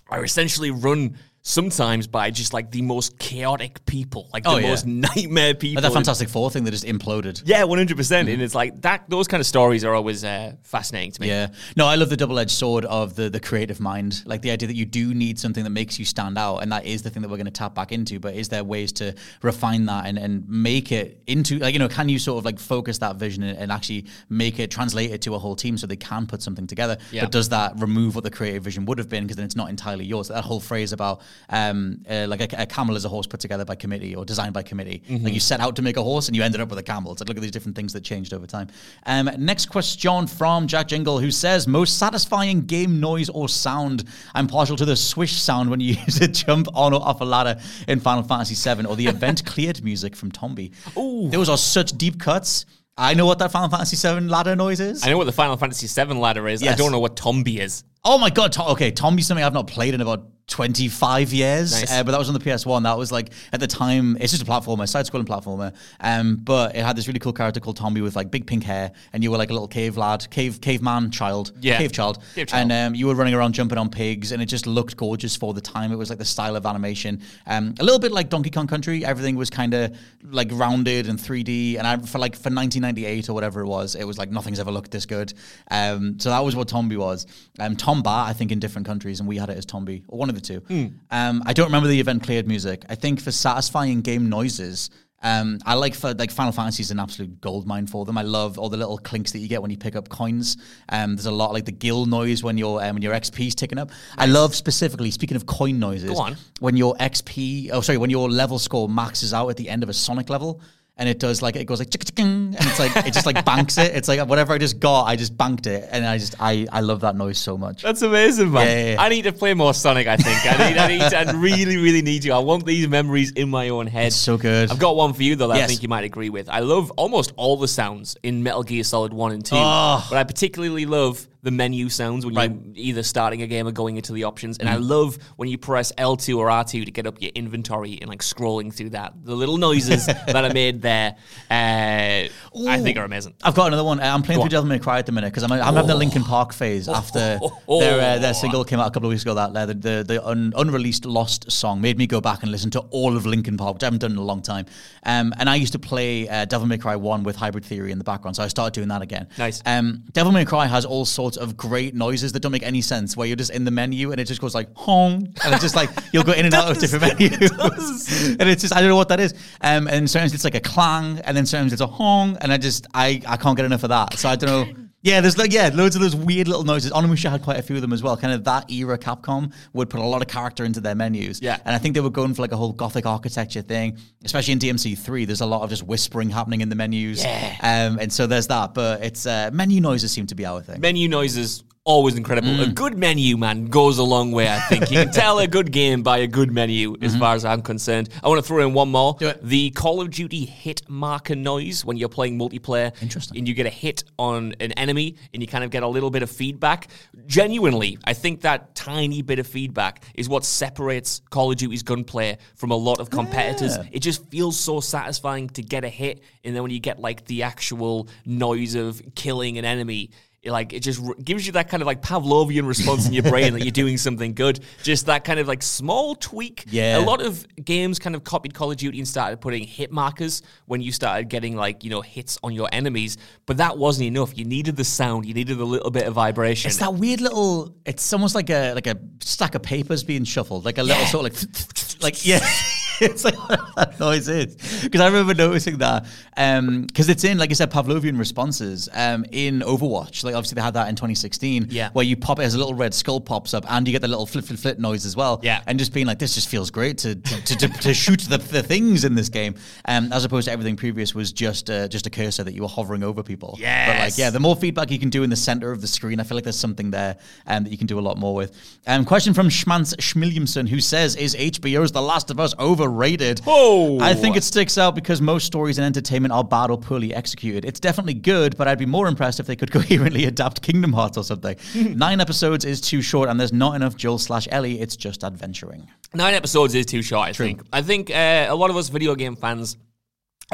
[0.08, 1.16] Are essentially run
[1.48, 4.68] sometimes by just like the most chaotic people, like the Oh, yeah.
[4.68, 5.82] most nightmare people.
[5.82, 7.42] Like that Fantastic Four thing that just imploded.
[7.46, 8.28] yeah, one hundred percent.
[8.28, 9.08] And it's like that.
[9.08, 11.28] Those kind of stories are always uh, fascinating to me.
[11.28, 11.48] Yeah.
[11.74, 14.22] No, I love the double edged sword of the the creative mind.
[14.26, 16.58] Like the idea that you do need something that makes you stand out.
[16.58, 18.20] And that is the thing that we're going to tap back into.
[18.20, 21.88] But is there ways to refine that and, and make it into, like, you know,
[21.88, 25.22] can you sort of like focus that vision and, and actually make it, translate it
[25.22, 26.98] to a whole team so they can put something together?
[27.10, 27.22] Yeah.
[27.22, 29.24] But does that remove what the creative vision would have been?
[29.24, 30.28] Because then it's not entirely yours.
[30.28, 33.64] That whole phrase about, um, uh, like a, a camel is a horse put together
[33.64, 35.02] by committee or designed by committee.
[35.08, 37.12] Like you set out to make a horse and you ended up with a camel.
[37.12, 38.68] It's like, look at these different things that changed over time.
[39.06, 44.04] Um, next question from Jack Jingle, who says, most satisfying game noise or sound?
[44.34, 47.24] I'm partial to the swish sound when you use a jump on or off a
[47.24, 50.72] ladder in Final Fantasy VII or the event cleared music from Tombi.
[50.96, 52.66] Oh, those are such deep cuts.
[52.96, 55.06] I know what that Final Fantasy VII ladder noise is.
[55.06, 56.66] I know what the Final Fantasy VII ladder is.
[56.66, 57.84] I don't know what Tombi is.
[58.10, 58.52] Oh my god!
[58.52, 61.92] To- okay, Tombi's something I've not played in about 25 years, Nice.
[61.92, 62.82] uh, but that was on the PS1.
[62.84, 65.74] That was like at the time, it's just a platformer, side-scrolling platformer.
[66.00, 68.92] Um, but it had this really cool character called Tombi with like big pink hair,
[69.12, 71.76] and you were like a little cave lad, cave caveman child, Yeah.
[71.76, 72.62] cave child, Cave child.
[72.62, 75.52] and um, you were running around jumping on pigs, and it just looked gorgeous for
[75.52, 75.92] the time.
[75.92, 79.04] It was like the style of animation, um, a little bit like Donkey Kong Country.
[79.04, 79.94] Everything was kind of
[80.30, 84.04] like rounded and 3D, and I for like for 1998 or whatever it was, it
[84.04, 85.34] was like nothing's ever looked this good.
[85.70, 87.26] Um, so that was what Tombi was.
[87.58, 90.28] Um, Tomba, I think, in different countries, and we had it as Tombi, or one
[90.28, 90.62] of the two.
[91.10, 92.84] Um, I don't remember the event cleared music.
[92.88, 94.90] I think for satisfying game noises.
[95.20, 98.16] Um, I like for like Final Fantasy is an absolute gold mine for them.
[98.16, 100.56] I love all the little clinks that you get when you pick up coins.
[100.90, 103.78] Um, there's a lot like the gil noise when your um, when your XP's ticking
[103.78, 103.90] up.
[104.16, 106.12] I love specifically speaking of coin noises.
[106.12, 106.36] Go on.
[106.60, 109.88] When your XP, oh sorry, when your level score maxes out at the end of
[109.88, 110.60] a Sonic level.
[111.00, 113.94] And it does like it goes like and it's like it just like banks it.
[113.94, 116.80] It's like whatever I just got, I just banked it, and I just I I
[116.80, 117.82] love that noise so much.
[117.82, 118.66] That's amazing, man.
[118.66, 119.02] Yeah, yeah, yeah.
[119.02, 120.08] I need to play more Sonic.
[120.08, 120.76] I think I need.
[120.78, 121.02] I need.
[121.14, 122.32] I really, really need you.
[122.32, 124.08] I want these memories in my own head.
[124.08, 124.72] It's so good.
[124.72, 126.48] I've got one for you though that I think you might agree with.
[126.48, 130.04] I love almost all the sounds in Metal Gear Solid One and Two, Oh.
[130.10, 132.50] but I particularly love the menu sounds when Right.
[132.50, 134.58] you're either starting a game or going into the options.
[134.58, 138.08] And I love when you press L2 or R2 to get up your inventory and
[138.08, 139.14] like scrolling through that.
[139.24, 141.16] The little noises that are made there,
[141.50, 143.34] uh, I think are amazing.
[143.42, 144.00] I've got another one.
[144.00, 144.64] Uh, I'm playing Go through on.
[144.64, 147.38] Devil May Cry at the minute because I'm, I'm having the Linkin Park phase after
[147.68, 148.40] oh, their uh, their oh.
[148.40, 149.34] single came out a couple of weeks ago.
[149.34, 152.70] That uh, the the, the un, unreleased Lost song made me go back and listen
[152.72, 154.66] to all of Linkin Park, which I haven't done in a long time.
[155.04, 157.98] Um, and I used to play uh, Devil May Cry One with Hybrid Theory in
[157.98, 159.28] the background, so I started doing that again.
[159.38, 159.62] Nice.
[159.64, 163.16] Um, Devil May Cry has all sorts of great noises that don't make any sense.
[163.16, 165.76] Where you're just in the menu and it just goes like hong, and it's just
[165.76, 168.96] like you'll go in and out of different menus, and it's just I don't know
[168.96, 169.34] what that is.
[169.60, 172.56] Um, and sometimes it's like a clang, and then sometimes it's a hong, and I
[172.58, 174.14] just I I can't get enough of that.
[174.18, 174.87] So I don't know.
[175.02, 176.90] Yeah, there's like yeah, loads of those weird little noises.
[176.90, 178.16] Onimusha had quite a few of them as well.
[178.16, 181.40] Kind of that era Capcom would put a lot of character into their menus.
[181.40, 181.58] Yeah.
[181.64, 184.58] and I think they were going for like a whole gothic architecture thing, especially in
[184.58, 185.24] DMC three.
[185.24, 187.22] There's a lot of just whispering happening in the menus.
[187.22, 187.56] Yeah.
[187.62, 188.74] um, and so there's that.
[188.74, 190.80] But it's uh, menu noises seem to be our thing.
[190.80, 192.48] Menu noises always incredible.
[192.50, 192.68] Mm.
[192.68, 194.48] A good menu, man, goes a long way.
[194.48, 197.44] I think you can tell a good game by a good menu, as far as
[197.44, 198.10] I'm concerned.
[198.22, 199.16] I want to throw in one more.
[199.16, 199.48] Mm-hmm.
[199.48, 202.92] The Call of Duty hit marker noise when you're playing multiplayer.
[203.02, 203.38] Interesting.
[203.38, 206.10] And you get a hit on an enemy, and you kind of get a little
[206.10, 206.88] bit of feedback.
[207.26, 212.38] Genuinely, I think that tiny bit of feedback is what separates Call of Duty's gunplay
[212.56, 213.76] from a lot of competitors.
[213.76, 213.84] Yeah.
[213.92, 217.24] It just feels so satisfying to get a hit, and then when you get like
[217.26, 220.10] the actual noise of killing an enemy,
[220.42, 223.52] it, like it just gives you that kind of like Pavlovian response in your brain
[223.54, 224.60] that you're doing something good.
[224.84, 226.64] Just that kind of like small tweak.
[226.68, 226.98] Yeah.
[226.98, 230.42] A lot of games kind of copied Call of Duty and started putting hit markers
[230.66, 234.38] when you started getting like you know hits on your enemies, but that wasn't enough.
[234.38, 235.26] You needed the sound.
[235.26, 236.68] You needed a little bit of vibration.
[236.68, 237.74] It's that weird little.
[237.84, 241.08] It's almost like a like a stack of papers being shuffled, like a little Yeah.
[241.08, 242.38] sort of like like yeah.
[243.10, 246.06] it's like what that noise is because I remember noticing that
[246.36, 250.24] because it's in like you said Pavlovian responses um, in Overwatch.
[250.24, 251.90] Like obviously they had that in 2016, Yeah.
[251.92, 254.08] where you pop it as a little red skull pops up and you get the
[254.08, 255.40] little flip flip flip noise as well.
[255.42, 255.62] Yeah.
[255.66, 258.38] and just being like this just feels great to to, to, to, to shoot the,
[258.38, 259.54] the things in this game,
[259.86, 262.68] um, as opposed to everything previous was just uh, just a cursor that you were
[262.68, 263.56] hovering over people.
[263.58, 265.86] Yeah, but like yeah, the more feedback you can do in the center of the
[265.86, 268.34] screen, I feel like there's something there um, that you can do a lot more
[268.34, 268.54] with.
[268.86, 272.54] Um, question from Schmantz who says, "Is HBO's The Last of Us
[272.88, 273.98] overrated?" Whoa.
[274.00, 277.64] I think it sticks out because most stories in entertainment are bad or poorly executed.
[277.64, 281.16] It's definitely good, but I'd be more impressed if they could coherently adapt Kingdom Hearts
[281.16, 281.56] or something.
[281.74, 284.80] Nine episodes is too short, and there's not enough Joel slash Ellie.
[284.80, 285.88] It's just adventuring.
[286.14, 287.62] Nine episodes is too short, I think.
[287.72, 289.76] I think uh, a lot of us video game fans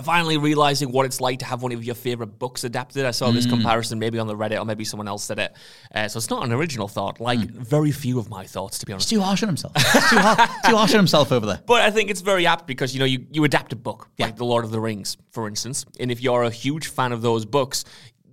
[0.03, 3.05] finally realizing what it's like to have one of your favorite books adapted.
[3.05, 3.35] I saw Mm.
[3.35, 5.55] this comparison maybe on the Reddit or maybe someone else said it.
[5.95, 7.51] Uh, so it's not an original thought, like Mm.
[7.53, 9.09] very few of my thoughts, to be honest.
[9.09, 9.73] He's too harsh on himself.
[9.75, 9.81] Too,
[10.19, 10.37] har-
[10.69, 11.61] too harsh on himself over there.
[11.67, 14.37] But I think it's very apt because you know you, you adapt a book like
[14.37, 17.45] The Lord of the Rings, for instance, and if you're a huge fan of those
[17.45, 17.85] books,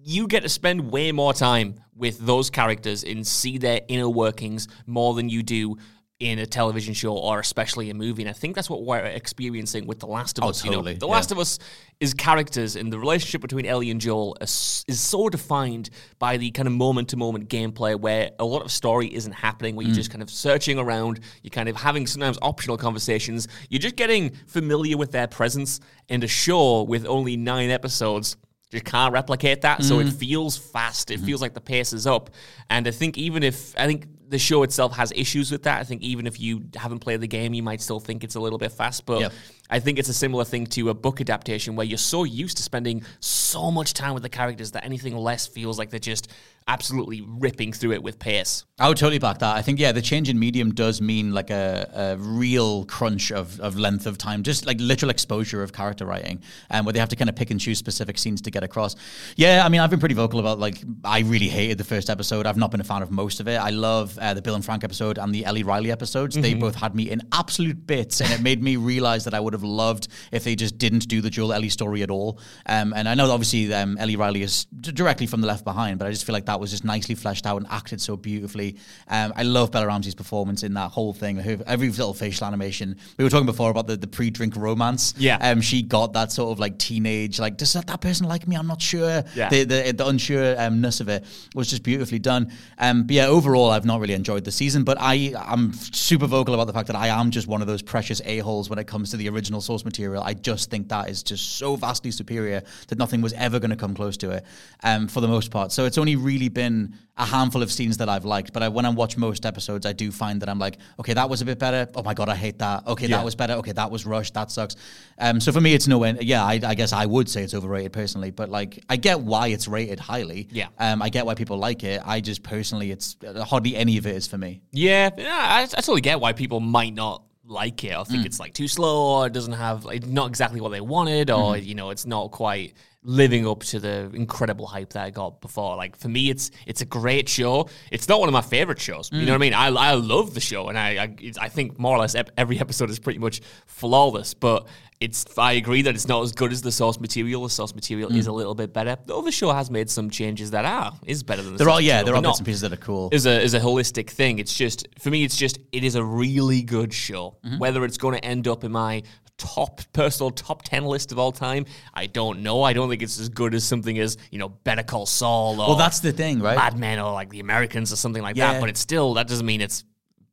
[0.03, 4.67] you get to spend way more time with those characters and see their inner workings
[4.87, 5.77] more than you do
[6.21, 8.21] in a television show or especially a movie.
[8.21, 10.63] And I think that's what we're experiencing with The Last of Oh, Us.
[10.63, 11.11] You know, totally, The yeah.
[11.13, 11.57] Last of Us
[11.99, 16.51] is characters, and the relationship between Ellie and Joel is, is so defined by the
[16.51, 19.77] kind of moment to moment gameplay where a lot of story isn't happening, Mm.
[19.77, 23.79] where you're just kind of searching around, you're kind of having sometimes optional conversations, you're
[23.79, 28.37] just getting familiar with their presence, and a show with only nine episodes.
[28.71, 30.07] You can't replicate that, so Mm.
[30.07, 31.09] it feels fast.
[31.09, 31.23] Mm-hmm.
[31.23, 32.29] It feels like the pace is up,
[32.69, 35.83] and I think even if I think the show itself has issues with that, I
[35.83, 38.57] think even if you haven't played the game, you might still think it's a little
[38.57, 39.05] bit fast.
[39.05, 39.33] But Yep.
[39.71, 42.63] I think it's a similar thing to a book adaptation where you're so used to
[42.63, 46.27] spending so much time with the characters that anything less feels like they're just
[46.67, 48.65] absolutely ripping through it with pace.
[48.79, 49.55] I would totally back that.
[49.55, 53.59] I think yeah, the change in medium does mean like a, a real crunch of,
[53.59, 57.09] of length of time, just like literal exposure of character writing, and where they have
[57.09, 58.95] to kind of pick and choose specific scenes to get across.
[59.35, 62.45] Yeah, I mean, I've been pretty vocal about like I really hated the first episode.
[62.45, 63.57] I've not been a fan of most of it.
[63.57, 66.35] I love uh, the Bill and Frank episode and the Ellie Riley episodes.
[66.35, 69.53] They both had me in absolute bits, and it made me realize that I would
[69.53, 72.39] have loved if they just didn't do the Joel Ellie story at all.
[72.65, 75.99] Um, and I know obviously um, Ellie Riley is d- directly from the Left Behind,
[75.99, 78.77] but I just feel like that was just nicely fleshed out and acted so beautifully.
[79.07, 81.37] Um, I love Bella Ramsey's performance in that whole thing.
[81.37, 82.97] Her, every little facial animation.
[83.17, 85.13] We were talking before about the, the pre-drink romance.
[85.17, 85.37] Yeah.
[85.41, 88.55] Um, she got that sort of like teenage, like, does that, that person like me?
[88.55, 89.23] I'm not sure.
[89.35, 89.49] Yeah.
[89.49, 92.51] The, the, the unsureness of it was just beautifully done.
[92.77, 96.53] Um, but yeah, overall, I've not really enjoyed the season, but I am super vocal
[96.53, 99.11] about the fact that I am just one of those precious a-holes when it comes
[99.11, 100.21] to the original source material.
[100.23, 103.75] I just think that is just so vastly superior that nothing was ever going to
[103.75, 104.45] come close to it
[104.83, 105.71] um, for the most part.
[105.71, 108.85] So it's only really been a handful of scenes that I've liked, but I, when
[108.85, 111.59] I watch most episodes, I do find that I'm like, okay, that was a bit
[111.59, 111.87] better.
[111.95, 112.87] Oh my God, I hate that.
[112.87, 113.17] Okay, Yeah.
[113.17, 113.53] that was better.
[113.55, 114.33] Okay, that was rushed.
[114.33, 114.75] That sucks.
[115.19, 116.23] Um, so for me, it's no end.
[116.23, 119.47] Yeah, I, I guess I would say it's overrated personally, but like, I get why
[119.47, 120.47] it's rated highly.
[120.51, 120.67] Yeah.
[120.79, 122.01] Um, I get why people like it.
[122.03, 124.61] I just personally, it's hardly any of it is for me.
[124.71, 127.95] Yeah, yeah, I, I totally get why people might not like it.
[127.95, 128.25] I think mm.
[128.25, 131.55] it's like too slow or it doesn't have like not exactly what they wanted or
[131.55, 131.65] mm-hmm.
[131.65, 135.75] you know it's not quite living up to the incredible hype that I got before.
[135.75, 137.67] Like for me, it's it's a great show.
[137.91, 139.09] It's not one of my favorite shows.
[139.11, 139.53] You know what I mean?
[139.53, 142.59] I, I love the show and I I, I think more or less ep- every
[142.65, 144.33] episode is pretty much flawless.
[144.33, 144.67] But
[144.99, 147.41] it's I agree that it's not as good as the source material.
[147.43, 148.95] The source material is a little bit better.
[149.07, 151.79] Though the show has made some changes that are is better than the There source
[151.79, 153.09] are, yeah, there are bits and pieces that are cool.
[153.11, 154.37] is a is a holistic thing.
[154.37, 155.23] It's just for me.
[155.23, 157.37] It's just it is a really good show.
[157.43, 157.57] Mm-hmm.
[157.57, 159.01] Whether it's going to end up in my
[159.41, 163.19] top personal top 10 list of all time i don't know i don't think it's
[163.19, 166.39] as good as something as you know better call saul or Well, that's the thing,
[166.41, 166.55] right?
[166.55, 168.53] mad men or like the americans or something like Yeah.
[168.53, 169.83] that but it's still that doesn't mean it's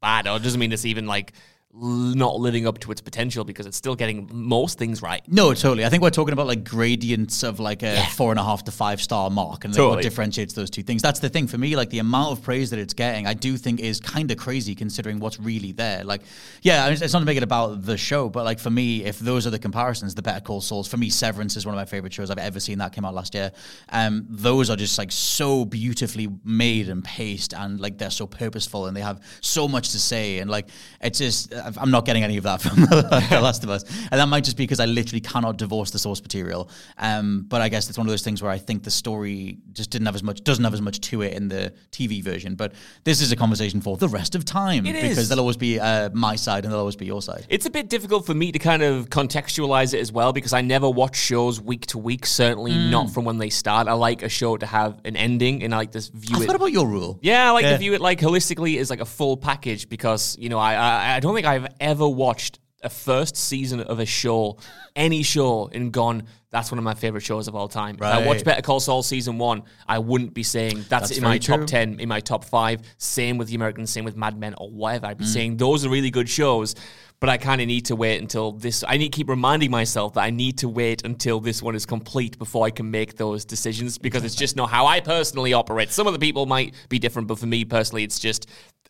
[0.03, 1.33] bad or it doesn't mean it's even like
[1.81, 5.85] not living up to its potential because it's still getting most things right No, totally.
[5.85, 8.73] I think we're talking about like gradients of like a four and a half to
[8.73, 11.03] five star mark and like, what differentiates those two things.
[11.03, 11.77] That's the thing for me.
[11.77, 14.75] Like the amount of praise that it's getting, I do think is kind of crazy
[14.75, 16.05] considering what's really there.
[16.05, 16.23] Like,
[16.63, 19.05] yeah, I mean, it's not to make it about the show, but like for me,
[19.05, 20.89] if those are the comparisons, the Better Call Souls.
[20.89, 22.79] for me, Severance is one of my favorite shows I've ever seen.
[22.79, 23.53] That came out last year.
[23.91, 28.87] Um, those are just like so beautifully made and paced, and like they're so purposeful,
[28.87, 30.69] and they have so much to say, and like
[31.01, 34.27] it's just I'm not getting any of that from The Last of Us, and that
[34.29, 36.71] might just be because I literally cannot divorce the source material.
[36.97, 39.91] Um, but I guess it's one of those things where I think the story just
[39.91, 42.55] didn't have as much, doesn't have as much to it in the TV version.
[42.55, 42.73] But
[43.05, 45.29] this is a conversation for the rest of time It because is.
[45.29, 47.47] there'll always be uh, my side and there'll always be your side.
[47.49, 50.61] It's a bit difficult for me to kind of contextualize it as well because I
[50.61, 52.91] never watch shows week to week, certainly Mm.
[52.91, 53.89] not from when they start.
[53.89, 56.47] I like a show to have an ending and I like to view I it.
[56.47, 57.19] thought about your rule.
[57.23, 57.73] Yeah, I like Yeah.
[57.73, 61.17] to view it like holistically as like a full package because you know I, I
[61.17, 64.59] I don't think I've ever watched a first season of a show,
[64.95, 66.25] any show, and gone.
[66.51, 67.97] That's one of my favorite shows of all time.
[67.97, 71.25] If I watched Better Call Saul season one, I wouldn't be saying that's, That's in
[71.25, 72.83] my very top ten, in my top five.
[72.97, 75.07] Same with The Americans, same with Mad Men or whatever.
[75.07, 75.11] Mm.
[75.11, 76.75] I'd be saying those are really good shows.
[77.21, 78.85] But I kind of need to wait until this.
[78.87, 81.85] I need to keep reminding myself that I need to wait until this one is
[81.85, 85.91] complete before I can make those decisions because it's just not how I personally operate.
[85.91, 88.49] Some of the people might be different, but for me personally, it's just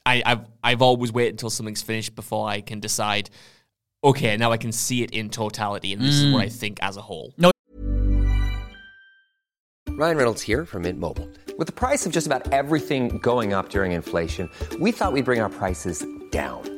[0.09, 3.29] I, I've I've always waited until something's finished before I can decide.
[4.03, 6.53] Okay, now I can see it in totality, and this is what I mm.
[6.53, 7.35] think as a whole.
[9.89, 11.29] Ryan Reynolds here from Mint Mobile.
[11.59, 14.49] With the price of just about everything going up during inflation,
[14.79, 16.78] we thought we'd bring our prices down.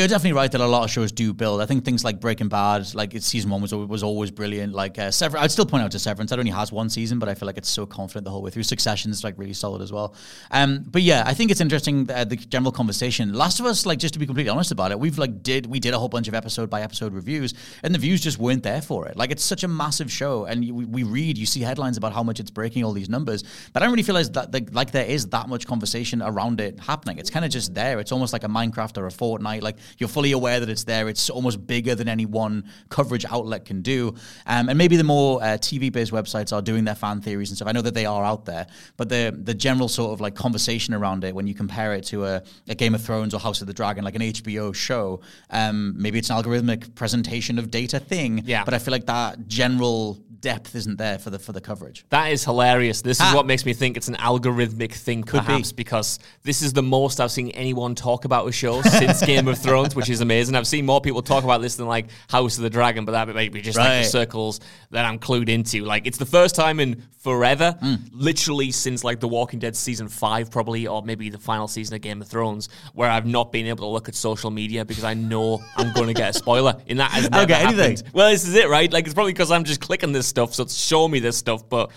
[0.00, 1.60] You're definitely right that a lot of shows do build.
[1.60, 4.72] I think things like Breaking Bad, like its season one was was always brilliant.
[4.72, 6.30] Like uh, Sever- I'd still point out to Severance.
[6.30, 8.50] That only has one season, but I feel like it's so confident the whole way
[8.50, 8.62] through.
[8.62, 10.14] Succession is like really solid as well.
[10.52, 13.34] Um, but yeah, I think it's interesting uh, the general conversation.
[13.34, 15.78] Last of Us, like just to be completely honest about it, we've like did we
[15.78, 18.80] did a whole bunch of episode by episode reviews, and the views just weren't there
[18.80, 19.18] for it.
[19.18, 22.22] Like it's such a massive show, and you, we, read, you see headlines about how
[22.22, 23.44] much it's breaking all these numbers,
[23.74, 26.80] but I don't really feel as that like there is that much conversation around it
[26.80, 27.18] happening.
[27.18, 28.00] It's kind of just there.
[28.00, 29.60] It's almost like a Minecraft or a Fortnite.
[29.60, 31.08] Like you're fully aware that it's there.
[31.08, 34.14] It's almost bigger than any one coverage outlet can do.
[34.46, 37.56] Um, and maybe the more uh, TV based websites are doing their fan theories and
[37.56, 37.68] stuff.
[37.68, 38.66] I know that they are out there,
[38.96, 42.24] but the the general sort of like conversation around it when you compare it to
[42.24, 45.20] a, a Game of Thrones or House of the Dragon, like an HBO show,
[45.50, 48.42] um, maybe it's an algorithmic presentation of data thing.
[48.44, 48.64] Yeah.
[48.64, 52.04] But I feel like that general depth isn't there for the for the coverage.
[52.10, 53.02] That is hilarious.
[53.02, 55.46] This is what makes me think it's an algorithmic thing, Could be.
[55.46, 59.48] perhaps, because this is the most I've seen anyone talk about a show since Game
[59.48, 60.54] of Thrones, which is amazing.
[60.54, 63.34] I've seen more people talk about this than like House of the Dragon, but that
[63.34, 64.60] might be just like the circles
[64.90, 65.84] that I'm clued into.
[65.84, 67.94] Like it's the first time in forever, Hmm.
[68.12, 72.00] literally since like The Walking Dead season five, probably, or maybe the final season of
[72.00, 75.14] Game of Thrones, where I've not been able to look at social media because I
[75.14, 76.74] know I'm going to get a spoiler.
[76.86, 77.96] In that has never get anything.
[77.96, 78.10] happened.
[78.14, 78.90] Well, this is it, right?
[78.92, 81.68] Like it's probably because I'm just clicking this stuff, so it's showing me this stuff,
[81.68, 81.90] but.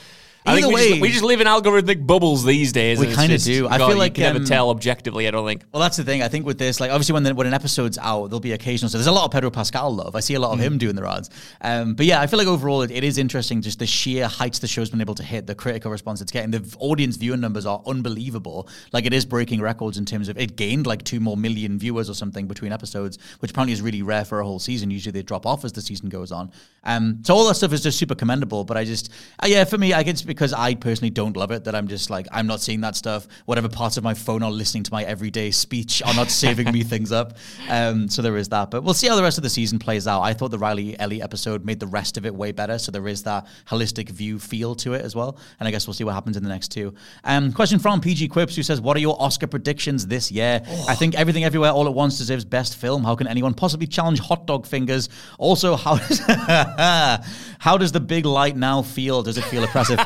[0.46, 3.00] I think Either we, way- just, we just live in algorithmic bubbles these days.
[3.00, 3.68] We kinda do.
[3.68, 5.28] I God, feel you like, can never um, tell objectively.
[5.28, 5.64] I don't think.
[5.74, 6.22] Well, that's the thing.
[6.22, 8.90] I think with this, like obviously when the, when an episode's out, there'll be occasional.
[8.90, 10.16] So there's a lot of Pedro Pascal love.
[10.16, 10.64] I see a lot of Mm.
[10.64, 11.30] him doing the rods.
[11.62, 13.62] Um, but yeah, I feel like overall it, it is interesting.
[13.62, 16.52] Just the sheer heights the show's been able to hit, the critical response it's getting,
[16.52, 18.68] the audience viewing numbers are unbelievable.
[18.92, 22.10] Like it is breaking records in terms of it gained like two more million viewers
[22.10, 24.92] or something between episodes, which apparently is really rare for a whole season.
[24.92, 26.52] Usually they drop off as the season goes on.
[26.84, 28.64] Um, so all that stuff is just super commendable.
[28.66, 31.64] But I just, uh, yeah, for me, I guess because I personally don't love it
[31.66, 33.28] that I'm just like I'm not seeing that stuff.
[33.46, 36.84] Whatever parts of my phone are listening to my everyday speech are not saving me
[36.94, 37.38] things up.
[37.70, 38.72] Um, so there is that.
[38.72, 40.22] But we'll see how the rest of the season plays out.
[40.22, 42.80] I thought the Riley Ellie episode made the rest of it way better.
[42.80, 45.38] So there is that holistic view feel to it as well.
[45.60, 46.96] And I guess we'll see what happens in the next two.
[47.24, 50.96] Um, question from PG Quips who says, "What are your Oscar predictions this year?" I
[50.96, 53.04] think Everything Everywhere All at Once deserves best film.
[53.04, 55.10] How can anyone possibly challenge Hot Dog Fingers?
[55.38, 56.20] Also, how does
[57.60, 59.22] how does the Big Light now feel?
[59.24, 60.00] Does it feel oppressive?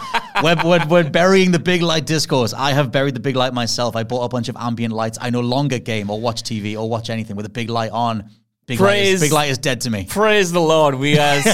[0.44, 2.54] We're, we're, we're burying the Big Light discourse.
[2.54, 3.96] I have buried the Big Light myself.
[3.96, 5.18] I bought a bunch of ambient lights.
[5.20, 8.30] I no longer game or watch TV or watch anything with a big light on.
[8.68, 10.06] Big light, is, Praise- big light is dead to me.
[10.10, 10.96] Praise the Lord.
[10.96, 11.40] We are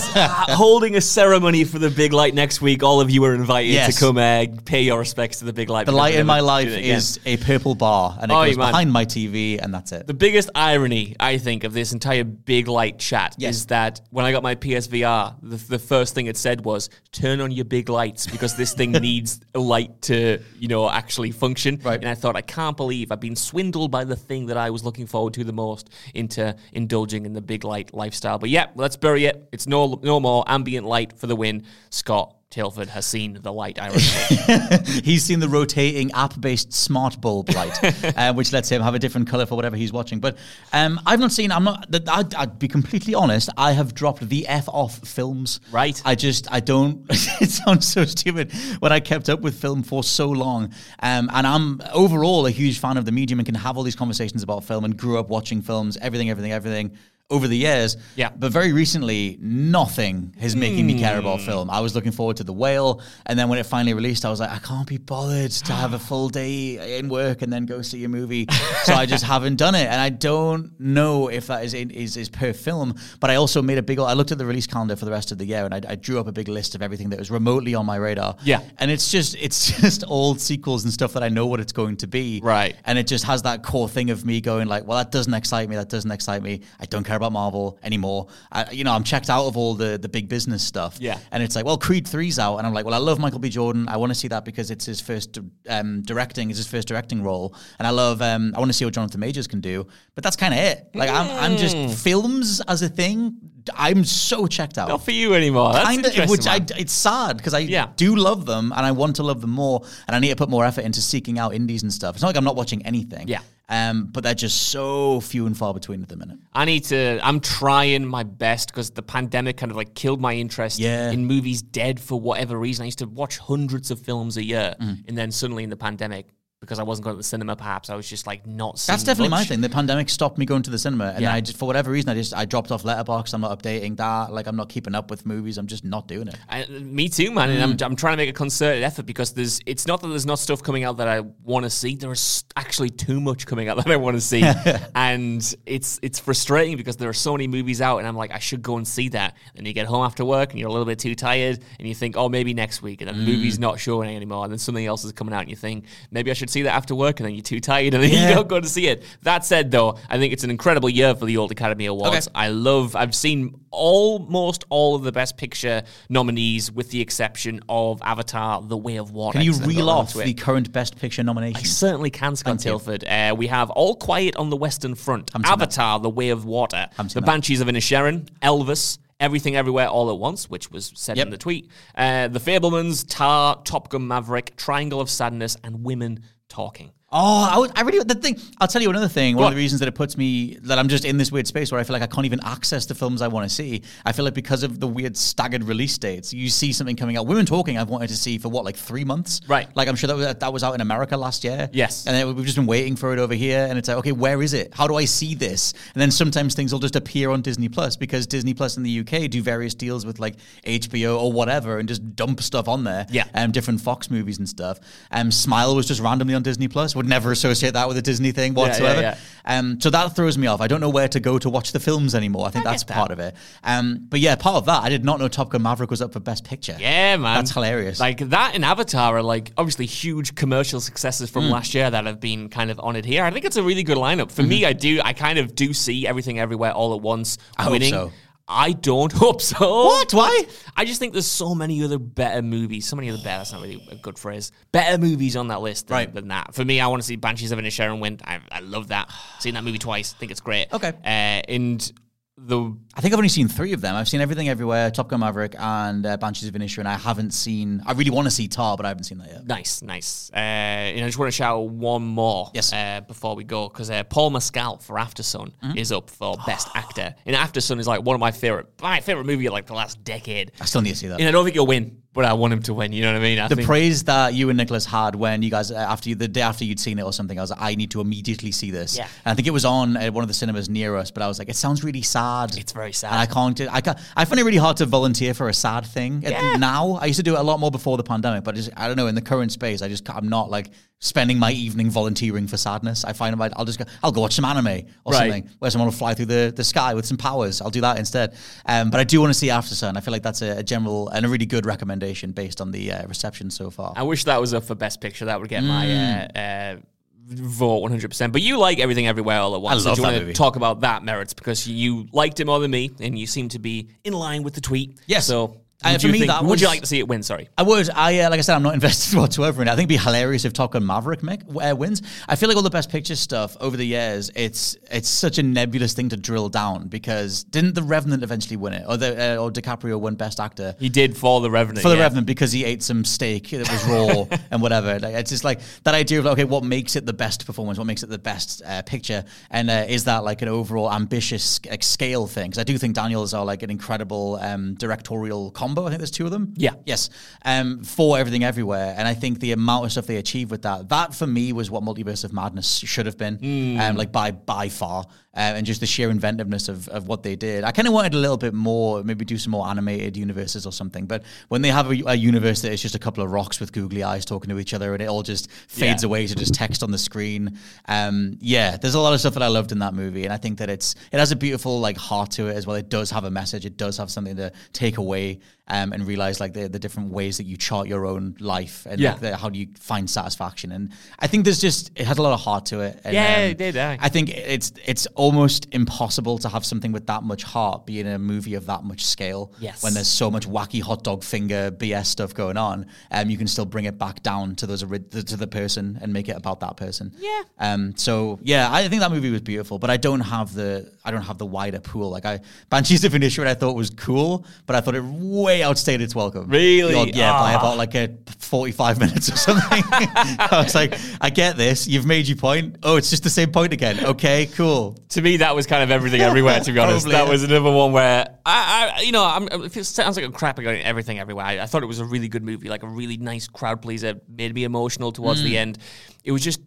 [0.49, 2.81] holding a ceremony for the Big Light next week.
[2.81, 3.93] All of you are invited Yes.
[3.93, 5.85] to come uh, pay your respects to the Big Light.
[5.85, 6.95] The light in my life do it again.
[6.95, 8.71] is a purple bar, and it Oh, goes man.
[8.71, 10.07] behind my TV, and that's it.
[10.07, 13.57] The biggest irony, I think, of this entire big light chat Yes.
[13.57, 17.41] is that when I got my PSVR, the, the first thing it said was, turn
[17.41, 21.79] on your big lights because this thing needs a light to, you know, actually function.
[21.83, 21.99] Right.
[21.99, 24.83] And I thought, I can't believe I've been swindled by the thing that I was
[24.83, 28.39] looking forward to the most into indulging in the big light lifestyle.
[28.39, 29.49] But yeah, let's bury it.
[29.51, 31.65] It's no, no more ambient light for the win.
[31.89, 33.89] Scott Tilford has seen the light, I
[35.03, 37.83] he's seen the rotating app-based smart bulb light,
[38.15, 40.19] uh, which lets him have a different color for whatever he's watching.
[40.19, 40.37] But
[40.71, 41.51] um, I've not seen.
[41.51, 41.87] I'm not.
[42.07, 43.49] I'd, I'd be completely honest.
[43.57, 45.61] I have dropped the f off films.
[45.71, 45.99] Right.
[46.05, 46.47] I just.
[46.51, 47.03] I don't.
[47.09, 50.75] it sounds so stupid when I kept up with film for so long.
[50.99, 53.95] Um, and I'm overall a huge fan of the medium and can have all these
[53.95, 55.97] conversations about film and grew up watching films.
[55.97, 56.29] Everything.
[56.29, 56.51] Everything.
[56.51, 56.97] Everything.
[57.29, 58.29] Over the years, Yeah.
[58.35, 61.45] But very recently, nothing is making me care about hmm.
[61.45, 61.69] film.
[61.69, 64.39] I was looking forward to The Whale, and then when it finally released, I was
[64.39, 67.81] like, I can't be bothered to have a full day in work and then go
[67.81, 68.45] see a movie.
[68.83, 72.29] so I just haven't done it, and I don't know if that is is, is
[72.29, 72.95] per film.
[73.19, 73.99] But I also made a big.
[73.99, 75.95] I looked at the release calendar for the rest of the year, and I, I
[75.95, 78.35] drew up a big list of everything that was remotely on my radar.
[78.43, 78.61] Yeah.
[78.77, 81.97] and it's just it's just old sequels and stuff that I know what it's going
[81.97, 82.41] to be.
[82.43, 82.75] Right.
[82.85, 85.69] and it just has that core thing of me going like, well, that doesn't excite
[85.69, 85.77] me.
[85.77, 86.61] That doesn't excite me.
[86.79, 88.27] I don't care about Marvel anymore.
[88.51, 90.97] I, you know, I'm checked out of all the the big business stuff.
[90.99, 91.17] Yeah.
[91.31, 93.49] and it's like, well, Creed 3's out, and I'm like, well, I love Michael B.
[93.49, 93.87] Jordan.
[93.89, 95.37] I want to see that because it's his first
[95.69, 98.21] um, directing, it's his first directing role, and I love.
[98.21, 99.87] Um, I want to see what Jonathan Majors can do.
[100.15, 100.89] But that's kind of it.
[100.93, 103.37] Like, I'm I'm just films as a thing.
[103.75, 104.89] I'm so checked out.
[104.89, 105.71] Not for you anymore.
[105.71, 107.87] That's Kind of, interesting, which I, it's sad because I Yeah.
[107.95, 110.49] do love them and I want to love them more, and I need to put
[110.49, 112.15] more effort into seeking out indies and stuff.
[112.15, 113.27] It's not like I'm not watching anything.
[113.29, 113.39] Yeah.
[113.69, 116.37] Um, but they're just so few and far between at the minute.
[116.53, 117.19] I need to.
[117.23, 121.11] I'm trying my best because the pandemic kind of like killed my interest Yeah.
[121.11, 121.61] in movies.
[121.61, 122.83] Dead for whatever reason.
[122.83, 125.03] I used to watch hundreds of films a year, Mm.
[125.07, 126.27] and then suddenly in the pandemic,
[126.63, 128.79] because I wasn't going to the cinema, perhaps I was just like not.
[128.79, 129.59] Seeing That's definitely my thing.
[129.59, 131.33] The pandemic stopped me going to the cinema, and Yeah.
[131.33, 133.33] I just for whatever reason I just I dropped off Letterboxd.
[133.33, 134.31] I'm not updating that.
[134.31, 135.57] Like I'm not keeping up with movies.
[135.57, 136.37] I'm just not doing it.
[136.47, 137.49] I, me too, man.
[137.49, 137.85] And I'm, mm.
[137.85, 139.59] I'm trying to make a concerted effort because there's.
[139.65, 141.95] It's not that there's not stuff coming out that I want to see.
[141.95, 144.41] There is actually too much coming out that I want to see,
[144.95, 148.39] and it's it's frustrating because there are so many movies out, and I'm like, I
[148.39, 149.35] should go and see that.
[149.55, 151.93] And you get home after work, and you're a little bit too tired, and you
[151.93, 153.25] think, oh, maybe next week, and the mm.
[153.25, 156.31] movie's not showing anymore, and then something else is coming out, and you think maybe
[156.31, 158.29] I should see that after work, and then you're too tired, and then Yeah.
[158.29, 159.03] you don't go to see it.
[159.23, 162.29] That said, though, I think it's an incredible year for the Old Academy Awards.
[162.33, 162.95] I love.
[162.95, 168.77] I've seen almost all of the Best Picture nominees, with the exception of Avatar: The
[168.77, 169.39] Way of Water.
[169.39, 171.63] Can you reel off the current Best Picture nominations?
[171.63, 173.03] I certainly can, Scott Tilford.
[173.03, 175.51] Uh, we have All Quiet on the Western Front, Haven't that.
[175.53, 177.25] Avatar: The Way of Water, The that.
[177.25, 178.97] Banshees of Inisherin, Elvis.
[179.19, 181.27] Everything Everywhere All at Once, which was said Yep.
[181.27, 181.69] in the tweet.
[181.95, 186.19] Uh, the Fabelmans, Tar, Top Gun Maverick, Triangle of Sadness, and Women
[186.53, 186.91] Talking.
[187.15, 188.39] Oh, I, would, I really the thing.
[188.59, 189.35] I'll tell you another thing.
[189.35, 191.71] One of the reasons that it puts me that I'm just in this weird space
[191.71, 193.83] where I feel like I can't even access the films I want to see.
[194.03, 197.27] I feel like because of the weird staggered release dates, you see something coming out.
[197.27, 199.41] Women Talking, I've wanted to see for what like three months.
[199.47, 199.67] Right.
[199.75, 201.69] Like I'm sure that was, that was out in America last year.
[201.71, 202.07] Yes.
[202.07, 204.41] And then we've just been waiting for it over here, and it's like, okay, where
[204.41, 204.73] is it?
[204.73, 205.73] How do I see this?
[205.93, 208.99] And then sometimes things will just appear on Disney Plus because Disney Plus in the
[209.01, 210.35] UK do various deals with like
[210.65, 213.05] HBO or whatever, and just dump stuff on there.
[213.11, 213.25] Yeah.
[213.35, 214.79] Um, different Fox movies and stuff.
[215.11, 218.31] Um, Smile was just randomly on Disney Plus, would never associate that with a Disney
[218.31, 219.01] thing whatsoever.
[219.01, 219.17] yeah.
[219.45, 220.61] Um, so that throws me off.
[220.61, 222.47] I don't know where to go to watch the films anymore.
[222.47, 223.35] I think that's part of it.
[223.63, 226.13] Um, but yeah, part of that, I did not know Top Gun Maverick was up
[226.13, 226.77] for Best Picture.
[226.79, 227.35] Yeah, man.
[227.35, 227.99] That's hilarious.
[227.99, 231.33] Like that and Avatar are like obviously huge commercial successes Mm.
[231.33, 233.23] from last year that have been kind of honored here.
[233.25, 234.31] I think it's a really good lineup.
[234.31, 237.61] For me, I do I kind of do see everything everywhere all at once Mm-hmm.
[237.61, 238.11] I hope so.
[238.53, 239.85] I don't hope so.
[239.85, 240.13] What?
[240.13, 240.43] Why?
[240.75, 242.87] I just think there's so many other better movies.
[242.87, 243.39] So many other better.
[243.39, 244.51] That's not really a good phrase.
[244.71, 246.13] Better movies on that list than, Right.
[246.13, 246.53] than that.
[246.53, 248.19] For me, I want to see Banshees of Inisherin win.
[248.23, 249.09] I, I love that.
[249.39, 250.13] Seen that movie twice.
[250.13, 250.67] Think it's great.
[250.71, 250.89] Okay.
[251.03, 251.91] Uh, and
[252.37, 253.95] the I think I've only seen three of them.
[253.95, 256.85] I've seen Everything Everywhere, Top Gun Maverick, and uh, Banshees of Inisherin.
[256.85, 257.81] I haven't seen.
[257.87, 259.47] I really want to see Tar, but I haven't seen that yet.
[259.47, 260.29] Nice, nice.
[260.31, 262.71] Uh, and I just want to shout out one more Yes.
[262.71, 265.77] uh, before we go because uh, Paul Mescal for After Sun Mm-hmm.
[265.77, 267.15] is up for Best Actor.
[267.25, 269.73] And After Sun is like one of my favorite, my favorite movie of like the
[269.73, 270.51] last decade.
[270.61, 271.19] I still need to see that.
[271.19, 272.93] And I don't think he'll win, but I want him to win.
[272.93, 273.39] You know what I mean?
[273.39, 276.15] I the think praise that you and Nicholas had when you guys uh, after you,
[276.15, 278.51] the day after you'd seen it or something, I was like, I need to immediately
[278.51, 278.95] see this.
[278.97, 279.07] Yeah.
[279.25, 281.27] And I think it was on at one of the cinemas near us, but I
[281.27, 282.55] was like, it sounds really sad.
[282.57, 283.11] It's very sad.
[283.13, 283.55] And I can't.
[283.55, 283.97] do- I can't.
[284.17, 286.97] I find it really hard to volunteer for a sad thing at- now.
[287.01, 288.97] I used to do it a lot more before the pandemic, but just, I don't
[288.97, 289.07] know.
[289.07, 293.03] In the current space, I just I'm not like spending my evening volunteering for sadness.
[293.03, 295.19] I find I'll just go, I'll go watch some anime or Right.
[295.19, 297.59] something where someone will fly through the, the sky with some powers.
[297.61, 298.35] I'll do that instead.
[298.65, 299.97] Um, but I do want to see After Sun.
[299.97, 302.93] I feel like that's a, a general and a really good recommendation based on the
[302.93, 303.91] uh, reception so far.
[303.97, 305.25] I wish that was up for Best Picture.
[305.25, 305.67] That would get Mm.
[305.67, 306.77] my uh, uh,
[307.25, 308.31] vote 100%.
[308.31, 309.85] But you like Everything Everywhere All at Once.
[309.85, 312.45] I love so do you want to talk about that merits because you liked it
[312.45, 314.99] more than me and you seem to be in line with the tweet.
[315.07, 315.25] Yes.
[315.25, 317.23] So Uh, would for you me, think- that would you like to see it win?
[317.23, 317.49] Sorry.
[317.57, 317.89] I would.
[317.89, 319.71] I uh, like I said, I'm not invested whatsoever in it.
[319.71, 322.01] I think it'd be hilarious if Top Gun Maverick Mick, uh, wins.
[322.27, 325.43] I feel like all the Best Picture stuff over the years, it's it's such a
[325.43, 329.41] nebulous thing to drill down because didn't The Revenant eventually win it, or the uh,
[329.41, 330.75] or DiCaprio win Best Actor?
[330.79, 331.81] He did for the Revenant.
[331.81, 332.03] for the yeah.
[332.03, 334.99] Revenant because he ate some steak that was raw and whatever.
[334.99, 337.77] Like, it's just like that idea of like, okay, what makes it the best performance?
[337.77, 339.23] What makes it the best uh, picture?
[339.49, 342.49] And uh, is that like an overall ambitious like, scale thing?
[342.49, 345.85] Because I do think Daniels are like an incredible um, directorial combo.
[345.87, 346.53] I think there's two of them.
[346.57, 346.73] Yeah.
[346.85, 347.09] Yes.
[347.45, 350.89] Um, for everything everywhere, and I think the amount of stuff they achieved with that,
[350.89, 354.69] that for me was what Multiverse of Madness should have been, um, like by by
[354.69, 355.05] far.
[355.35, 357.63] Uh, and just the sheer inventiveness of, of what they did.
[357.63, 360.71] I kind of wanted a little bit more, maybe do some more animated universes or
[360.71, 361.07] something.
[361.07, 363.71] But when they have a, a universe that is just a couple of rocks with
[363.73, 366.07] googly eyes talking to each other and it all just fades Yeah.
[366.09, 367.57] away to just text on the screen,
[367.87, 370.23] um, yeah, there's a lot of stuff that I loved in that movie.
[370.25, 372.75] And I think that it's it has a beautiful like heart to it as well.
[372.75, 373.65] It does have a message.
[373.65, 377.37] It does have something to take away um, and realize like the, the different ways
[377.37, 379.11] that you chart your own life and Yeah.
[379.11, 380.71] like the, how do you find satisfaction.
[380.73, 382.99] And I think there's just it has a lot of heart to it.
[383.05, 383.77] And, Yeah, um, it did.
[383.77, 388.07] I think it's it's almost impossible to have something with that much heart be in
[388.07, 389.53] a movie of that much scale.
[389.59, 389.81] Yes.
[389.83, 393.47] When there's so much wacky hot dog finger BS stuff going on, um, you can
[393.47, 396.75] still bring it back down to those to the person and make it about that
[396.75, 397.13] person.
[397.17, 397.41] Yeah.
[397.59, 397.95] Um.
[397.95, 401.21] So yeah, I think that movie was beautiful, but I don't have the I don't
[401.23, 402.09] have the wider pool.
[402.09, 406.01] Like I Banshees of Inisherin, I thought was cool, but I thought it way outstayed
[406.01, 406.47] its welcome.
[406.49, 406.95] Really?
[406.95, 407.59] Odd- yeah, by Ah.
[407.59, 409.83] about like a 45 minutes or something.
[409.91, 411.87] I was like, I get this.
[411.87, 412.77] You've made your point.
[412.83, 414.03] Oh, it's just the same point again.
[414.05, 414.97] Okay, cool.
[415.09, 416.59] To me, that was kind of everything everywhere.
[416.59, 420.15] To be honest, that was another one where I, I you know, I'm, it sounds
[420.17, 421.45] like a crap about everything everywhere.
[421.45, 424.15] I, I thought it was a really good movie, like a really nice crowd pleaser,
[424.27, 425.45] made me emotional towards Mm.
[425.45, 425.77] the end.
[426.23, 426.59] It was just,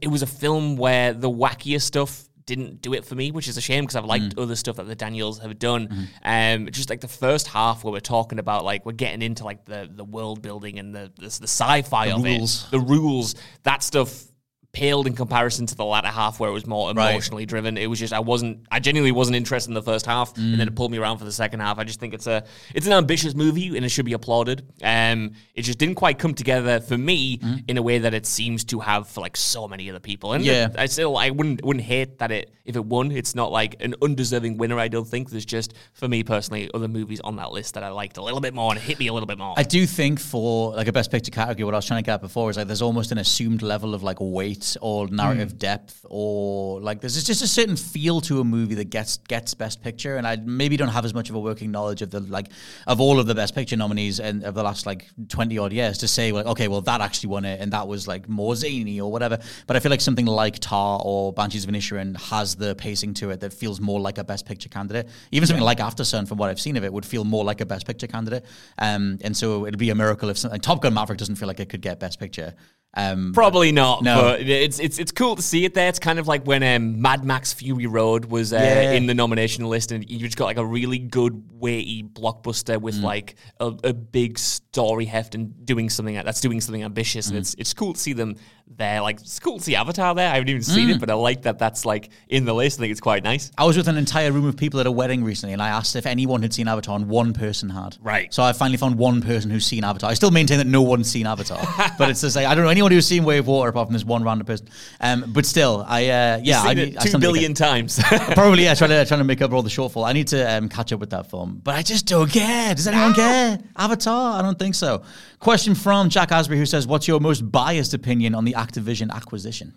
[0.00, 3.56] it was a film where the wackiest stuff didn't do it for me, which is
[3.56, 4.42] a shame because I've liked Mm.
[4.42, 5.88] other stuff that the Daniels have done.
[5.88, 6.64] Mm-hmm.
[6.64, 9.64] Um, just like the first half where we're talking about like we're getting into like
[9.64, 12.64] the the world building and the the, the sci-fi The of rules.
[12.64, 13.34] it, the rules,
[13.64, 14.24] that stuff
[14.72, 17.10] paled in comparison to the latter half where it was more Right.
[17.10, 17.76] emotionally driven.
[17.76, 20.58] It was just I wasn't I genuinely wasn't interested in the first half and Mm.
[20.58, 21.78] then it pulled me around for the second half.
[21.78, 22.42] I just think it's a
[22.74, 24.64] it's an ambitious movie and it should be applauded.
[24.82, 28.64] Um it just didn't quite come together for me in a way that it seems
[28.64, 30.32] to have for like so many other people.
[30.32, 30.46] And Mm.
[30.46, 30.68] Yeah.
[30.78, 33.10] I still I wouldn't wouldn't hate that it if it won.
[33.12, 35.28] It's not like an undeserving winner, I don't think.
[35.30, 38.40] There's just for me personally other movies on that list that I liked a little
[38.40, 39.52] bit more and hit me a little bit more.
[39.58, 42.14] I do think for like a best picture category, what I was trying to get
[42.14, 46.04] at before is like there's almost an assumed level of like weight or narrative depth
[46.08, 50.16] or like there's just a certain feel to a movie that gets gets best picture.
[50.16, 52.48] And I maybe don't have as much of a working knowledge of the like
[52.86, 55.98] of all of the best picture nominees and of the last like twenty odd years
[55.98, 59.00] to say like okay, well that actually won it and that was like more zany
[59.00, 59.38] or whatever.
[59.66, 63.30] But I feel like something like Tar or Banshees of Inisherin has the pacing to
[63.30, 65.08] it that feels more like a best picture candidate.
[65.30, 67.60] Even something like After Sun, from what I've seen of it, would feel more like
[67.60, 68.44] a best picture candidate.
[68.78, 71.60] Um, and so it'd be a miracle if something Top Gun Maverick doesn't feel like
[71.60, 72.54] it could get best picture.
[72.94, 74.22] Um, Probably not, No.
[74.22, 75.88] but it's it's it's cool to see it there.
[75.88, 78.92] It's kind of like when um, Mad Max Fury Road was uh, Yeah.
[78.92, 82.96] in the nomination list, and you just got like a really good, weighty blockbuster with
[82.96, 83.02] Mm.
[83.02, 87.30] like a, a big story heft and doing something that's doing something ambitious, Mm.
[87.30, 88.36] and it's it's cool to see them
[88.76, 89.00] there.
[89.00, 90.28] Like it's cool to see Avatar there.
[90.30, 90.94] I haven't even seen Mm.
[90.94, 92.78] it, but I like that that's like in the list.
[92.78, 93.50] I think it's quite nice.
[93.56, 95.94] I was with an entire room of people at a wedding recently, and I asked
[95.96, 97.96] if anyone had seen Avatar, and one person had.
[98.00, 98.32] Right.
[98.32, 100.10] So I finally found one person who's seen Avatar.
[100.10, 101.60] I still maintain that no one's seen Avatar,
[101.98, 103.92] but it's just like I don't know anyone who's seen Way of Water apart from
[103.94, 104.68] this one random person.
[105.00, 108.00] Um, but still, I uh, yeah, Seen I it need- I two to billion times.
[108.34, 110.06] Probably, yeah, trying to trying to make up for all the shortfall.
[110.06, 112.74] I need to um, catch up with that film, but I just don't care.
[112.74, 113.58] Does anyone care?
[113.76, 114.38] Avatar?
[114.38, 115.02] I don't think so.
[115.38, 119.68] Question from Jack Asbury who says, "What's your most biased opinion on the Activision acquisition?"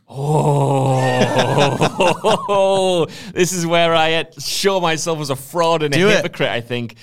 [2.08, 6.16] Oh, this is where I show myself as a fraud and Do a it.
[6.18, 6.50] hypocrite.
[6.50, 6.96] I think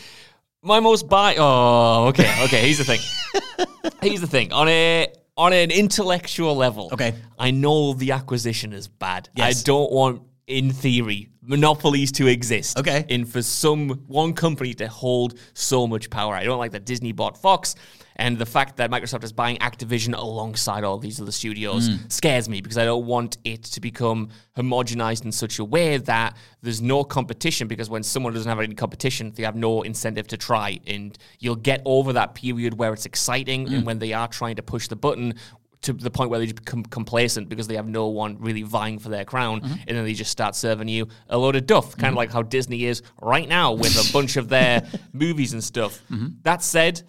[0.62, 1.36] my most bi.
[1.38, 2.60] Oh, okay, okay.
[2.66, 3.00] Here's the thing.
[4.02, 4.52] here's the thing.
[4.52, 7.14] On a on an intellectual level, Okay.
[7.38, 9.28] I know the acquisition is bad.
[9.34, 9.60] Yes.
[9.60, 12.78] I don't want, in theory, monopolies to exist.
[12.78, 13.04] Okay.
[13.08, 16.34] and for some one company to hold so much power.
[16.34, 17.74] I don't like that Disney bought Fox.
[18.16, 21.96] And the fact that Microsoft is buying Activision alongside all these other studios hmm.
[22.08, 26.36] scares me because I don't want it to become homogenized in such a way that
[26.62, 27.68] there's no competition.
[27.68, 30.78] Because when someone doesn't have any competition, they have no incentive to try.
[30.86, 33.84] And you'll get over that period where it's exciting and hmm.
[33.84, 35.34] when they are trying to push the button
[35.82, 39.08] to the point where they become complacent because they have no one really vying for
[39.08, 39.72] their crown, hmm.
[39.86, 42.42] and then they just start serving you a load of duff, kind of like how
[42.42, 46.00] Disney is right now with a bunch of their movies and stuff.
[46.42, 47.02] That said,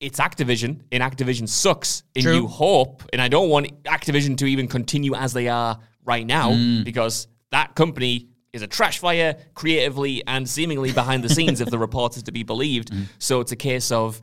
[0.00, 2.34] it's Activision, and Activision sucks, and True.
[2.34, 6.52] you hope, and I don't want Activision to even continue as they are right now
[6.52, 6.84] mm.
[6.84, 11.78] because that company is a trash fire creatively and seemingly behind the scenes if the
[11.78, 12.90] report is to be believed.
[12.90, 13.06] Mm.
[13.18, 14.20] So it's a case of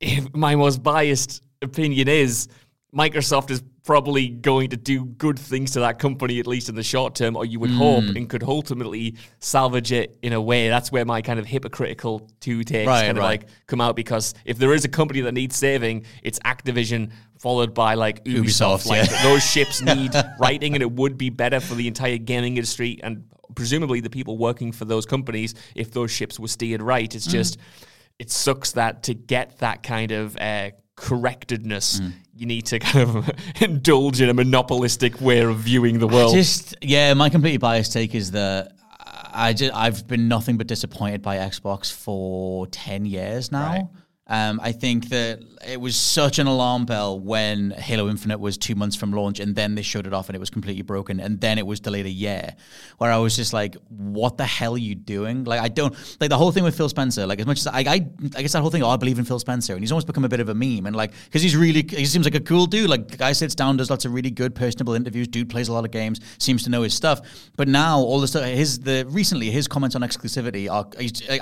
[0.00, 2.48] if my most biased opinion is
[2.94, 6.82] Microsoft is probably going to do good things to that company, at least in the
[6.82, 10.68] short term, or you would hope, and could ultimately salvage it in a way.
[10.68, 13.40] That's where my kind of hypocritical two takes Right, kind of right.
[13.40, 17.74] like come out because if there is a company that needs saving, it's Activision followed
[17.74, 18.44] by like Ubisoft.
[18.44, 19.22] Ubisoft, like yeah.
[19.24, 23.24] those ships need writing, and it would be better for the entire gaming industry and
[23.54, 27.14] presumably the people working for those companies if those ships were steered right.
[27.14, 27.58] It's just
[28.18, 32.12] it sucks that to get that kind of uh, correctedness, mm.
[32.36, 33.30] you need to kind of
[33.60, 36.34] indulge in a monopolistic way of viewing the world.
[36.34, 38.72] Just yeah, my completely biased take is that
[39.34, 43.90] I just, I've been nothing but disappointed by Xbox for ten years now.
[44.32, 48.74] Um, I think that it was such an alarm bell when Halo Infinite was two
[48.74, 51.38] months from launch, and then they showed it off and it was completely broken, and
[51.38, 52.56] then it was delayed a year.
[52.96, 56.30] Where I was just like, "What the hell are you doing?" Like, I don't like
[56.30, 57.26] the whole thing with Phil Spencer.
[57.26, 58.82] Like, as much as I, I, I guess that whole thing.
[58.82, 60.86] Oh, I believe in Phil Spencer, and he's almost become a bit of a meme,
[60.86, 62.88] and like, because he's really, he seems like a cool dude.
[62.88, 65.28] Like, guy sits down, does lots of really good, personable interviews.
[65.28, 67.20] Dude plays a lot of games, seems to know his stuff.
[67.58, 70.88] But now all the stuff, his the recently his comments on exclusivity are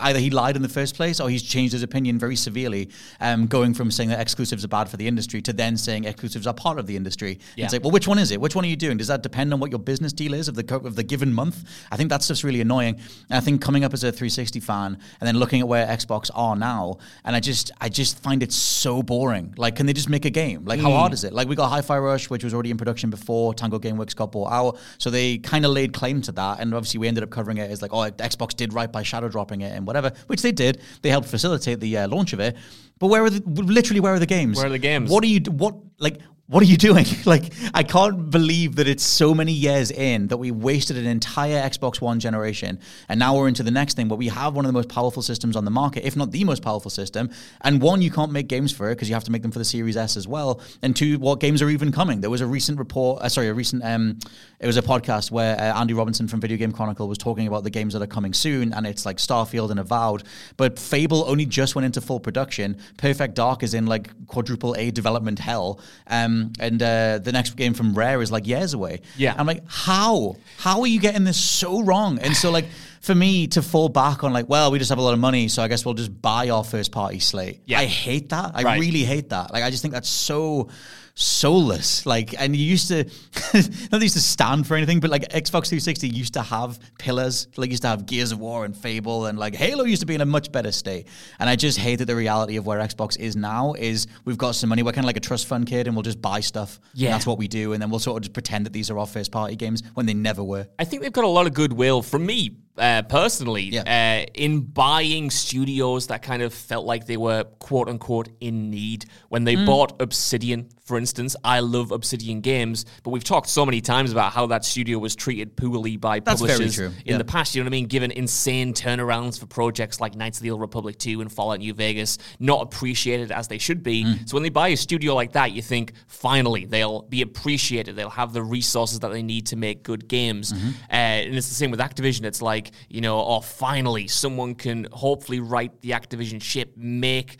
[0.03, 2.80] either he lied in the first place or he's changed his opinion very severely.
[3.21, 6.47] Um, going from saying that exclusives are bad for the industry to then saying exclusives
[6.47, 7.39] are part of the industry.
[7.57, 7.65] Yeah.
[7.65, 8.41] It's like, well, which one is it?
[8.41, 8.97] Which one are you doing?
[8.97, 11.65] Does that depend on what your business deal is of the of the given month?
[11.91, 12.95] I think that's just really annoying.
[13.29, 16.31] And I think coming up as a 360 fan and then looking at where Xbox
[16.35, 19.55] are now, and I just I just find it so boring.
[19.57, 20.65] Like, can they just make a game?
[20.65, 21.33] Like, how hard is it?
[21.33, 24.53] Like, we got Hi-Fi Rush, which was already in production before Tango Gameworks got bought
[24.53, 26.61] out, so they kind of laid claim to that.
[26.61, 29.29] And obviously, we ended up covering it as like, oh, Xbox did right by shadow
[29.29, 30.81] dropping it and whatever, which they did.
[31.03, 32.57] They helped facilitate the uh, launch of it.
[32.99, 34.57] But where are the literally where are the games?
[34.57, 35.11] Where are the games?
[35.11, 37.07] What are you what like what are you doing?
[37.27, 41.63] like I can't believe that it's so many years in that we wasted an entire
[41.63, 44.69] Xbox One generation and now we're into the next thing where we have one of
[44.69, 47.31] the most powerful systems on the market, if not the most powerful system.
[47.61, 49.61] And one, you can't make games for it because you have to make them for
[49.61, 50.61] the Series S as well.
[50.83, 52.21] And two, what games are even coming?
[52.21, 54.19] There was a recent report, uh, sorry, a recent um
[54.59, 57.63] it was a podcast where uh, Andy Robinson from Video Game Chronicle was talking about
[57.63, 60.25] the games that are coming soon and it's like Starfield and Avowed,
[60.57, 62.77] but Fable only just went into full production.
[62.97, 65.79] Perfect Dark is in like quadruple A development hell.
[66.09, 69.01] Um, and uh, the next game from Rare is like years away.
[69.17, 69.35] Yeah.
[69.37, 70.37] I'm like, how?
[70.59, 72.19] How are you getting this so wrong?
[72.19, 72.67] And so, like,
[73.01, 75.49] for me to fall back on, like, well, we just have a lot of money,
[75.49, 77.61] so I guess we'll just buy our first party slate.
[77.67, 77.79] Yeah.
[77.81, 78.53] I hate that.
[78.55, 78.81] I Right.
[78.81, 79.53] really hate that.
[79.53, 80.69] Like, I just think that's so
[81.15, 82.07] soulless.
[82.07, 83.05] Like, and you used to,
[83.93, 87.49] not used to stand for anything, but like Xbox 360 used to have pillars.
[87.57, 90.15] Like, used to have Gears of War and Fable, and like Halo used to be
[90.15, 91.09] in a much better state.
[91.39, 94.55] And I just hate that the reality of where Xbox is now is we've got
[94.55, 94.83] some money.
[94.83, 96.81] We're kind of like a trust fund kid, and we'll just buy stuff.
[96.93, 97.11] And Yeah.
[97.11, 99.07] that's what we do, and then we'll sort of just pretend that these are our
[99.07, 100.67] first party games when they never were.
[100.79, 104.25] I think they've got a lot of goodwill from me uh, personally Yeah.
[104.27, 109.05] uh, in buying studios that kind of felt like they were quote unquote in need.
[109.29, 109.45] When Mm.
[109.45, 111.37] they bought Obsidian for instance.
[111.45, 115.15] I love Obsidian Games, but we've talked so many times about how that studio was
[115.15, 117.19] treated poorly by That's publishers in Yeah.
[117.19, 117.55] the past.
[117.55, 117.87] You know what I mean?
[117.87, 121.75] Given insane turnarounds for projects like Knights of the Old Republic 2 and Fallout New
[121.75, 124.05] Vegas, not appreciated as they should be.
[124.05, 124.29] Mm.
[124.29, 127.95] So when they buy a studio like that, you think finally they'll be appreciated.
[127.95, 130.53] They'll have the resources that they need to make good games.
[130.53, 130.69] Mm-hmm.
[130.91, 132.25] Uh, and it's the same with Activision.
[132.25, 137.37] It's like, you know, oh, finally someone can hopefully right the Activision ship, make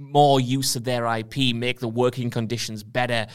[0.00, 3.26] more use of their IP, make the working conditions better,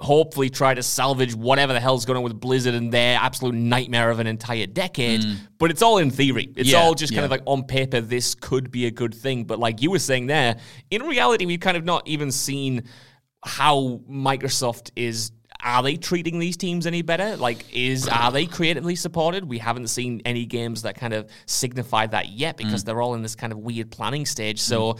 [0.00, 4.10] hopefully try to salvage whatever the hell's going on with Blizzard and their absolute nightmare
[4.10, 5.22] of an entire decade.
[5.58, 6.50] But it's all in theory.
[6.56, 6.72] It's Mm.
[6.72, 7.26] Yeah, all just kind yeah.
[7.26, 9.44] of like on paper, this could be a good thing.
[9.44, 10.56] But like you were saying there,
[10.90, 12.84] in reality, we've kind of not even seen
[13.44, 15.30] how Microsoft is.
[15.62, 17.36] Are they treating these teams any better?
[17.36, 19.44] Like, is are they creatively supported?
[19.46, 22.86] We haven't seen any games that kind of signify that yet because Mm.
[22.86, 24.60] they're all in this kind of weird planning stage.
[24.60, 24.98] So,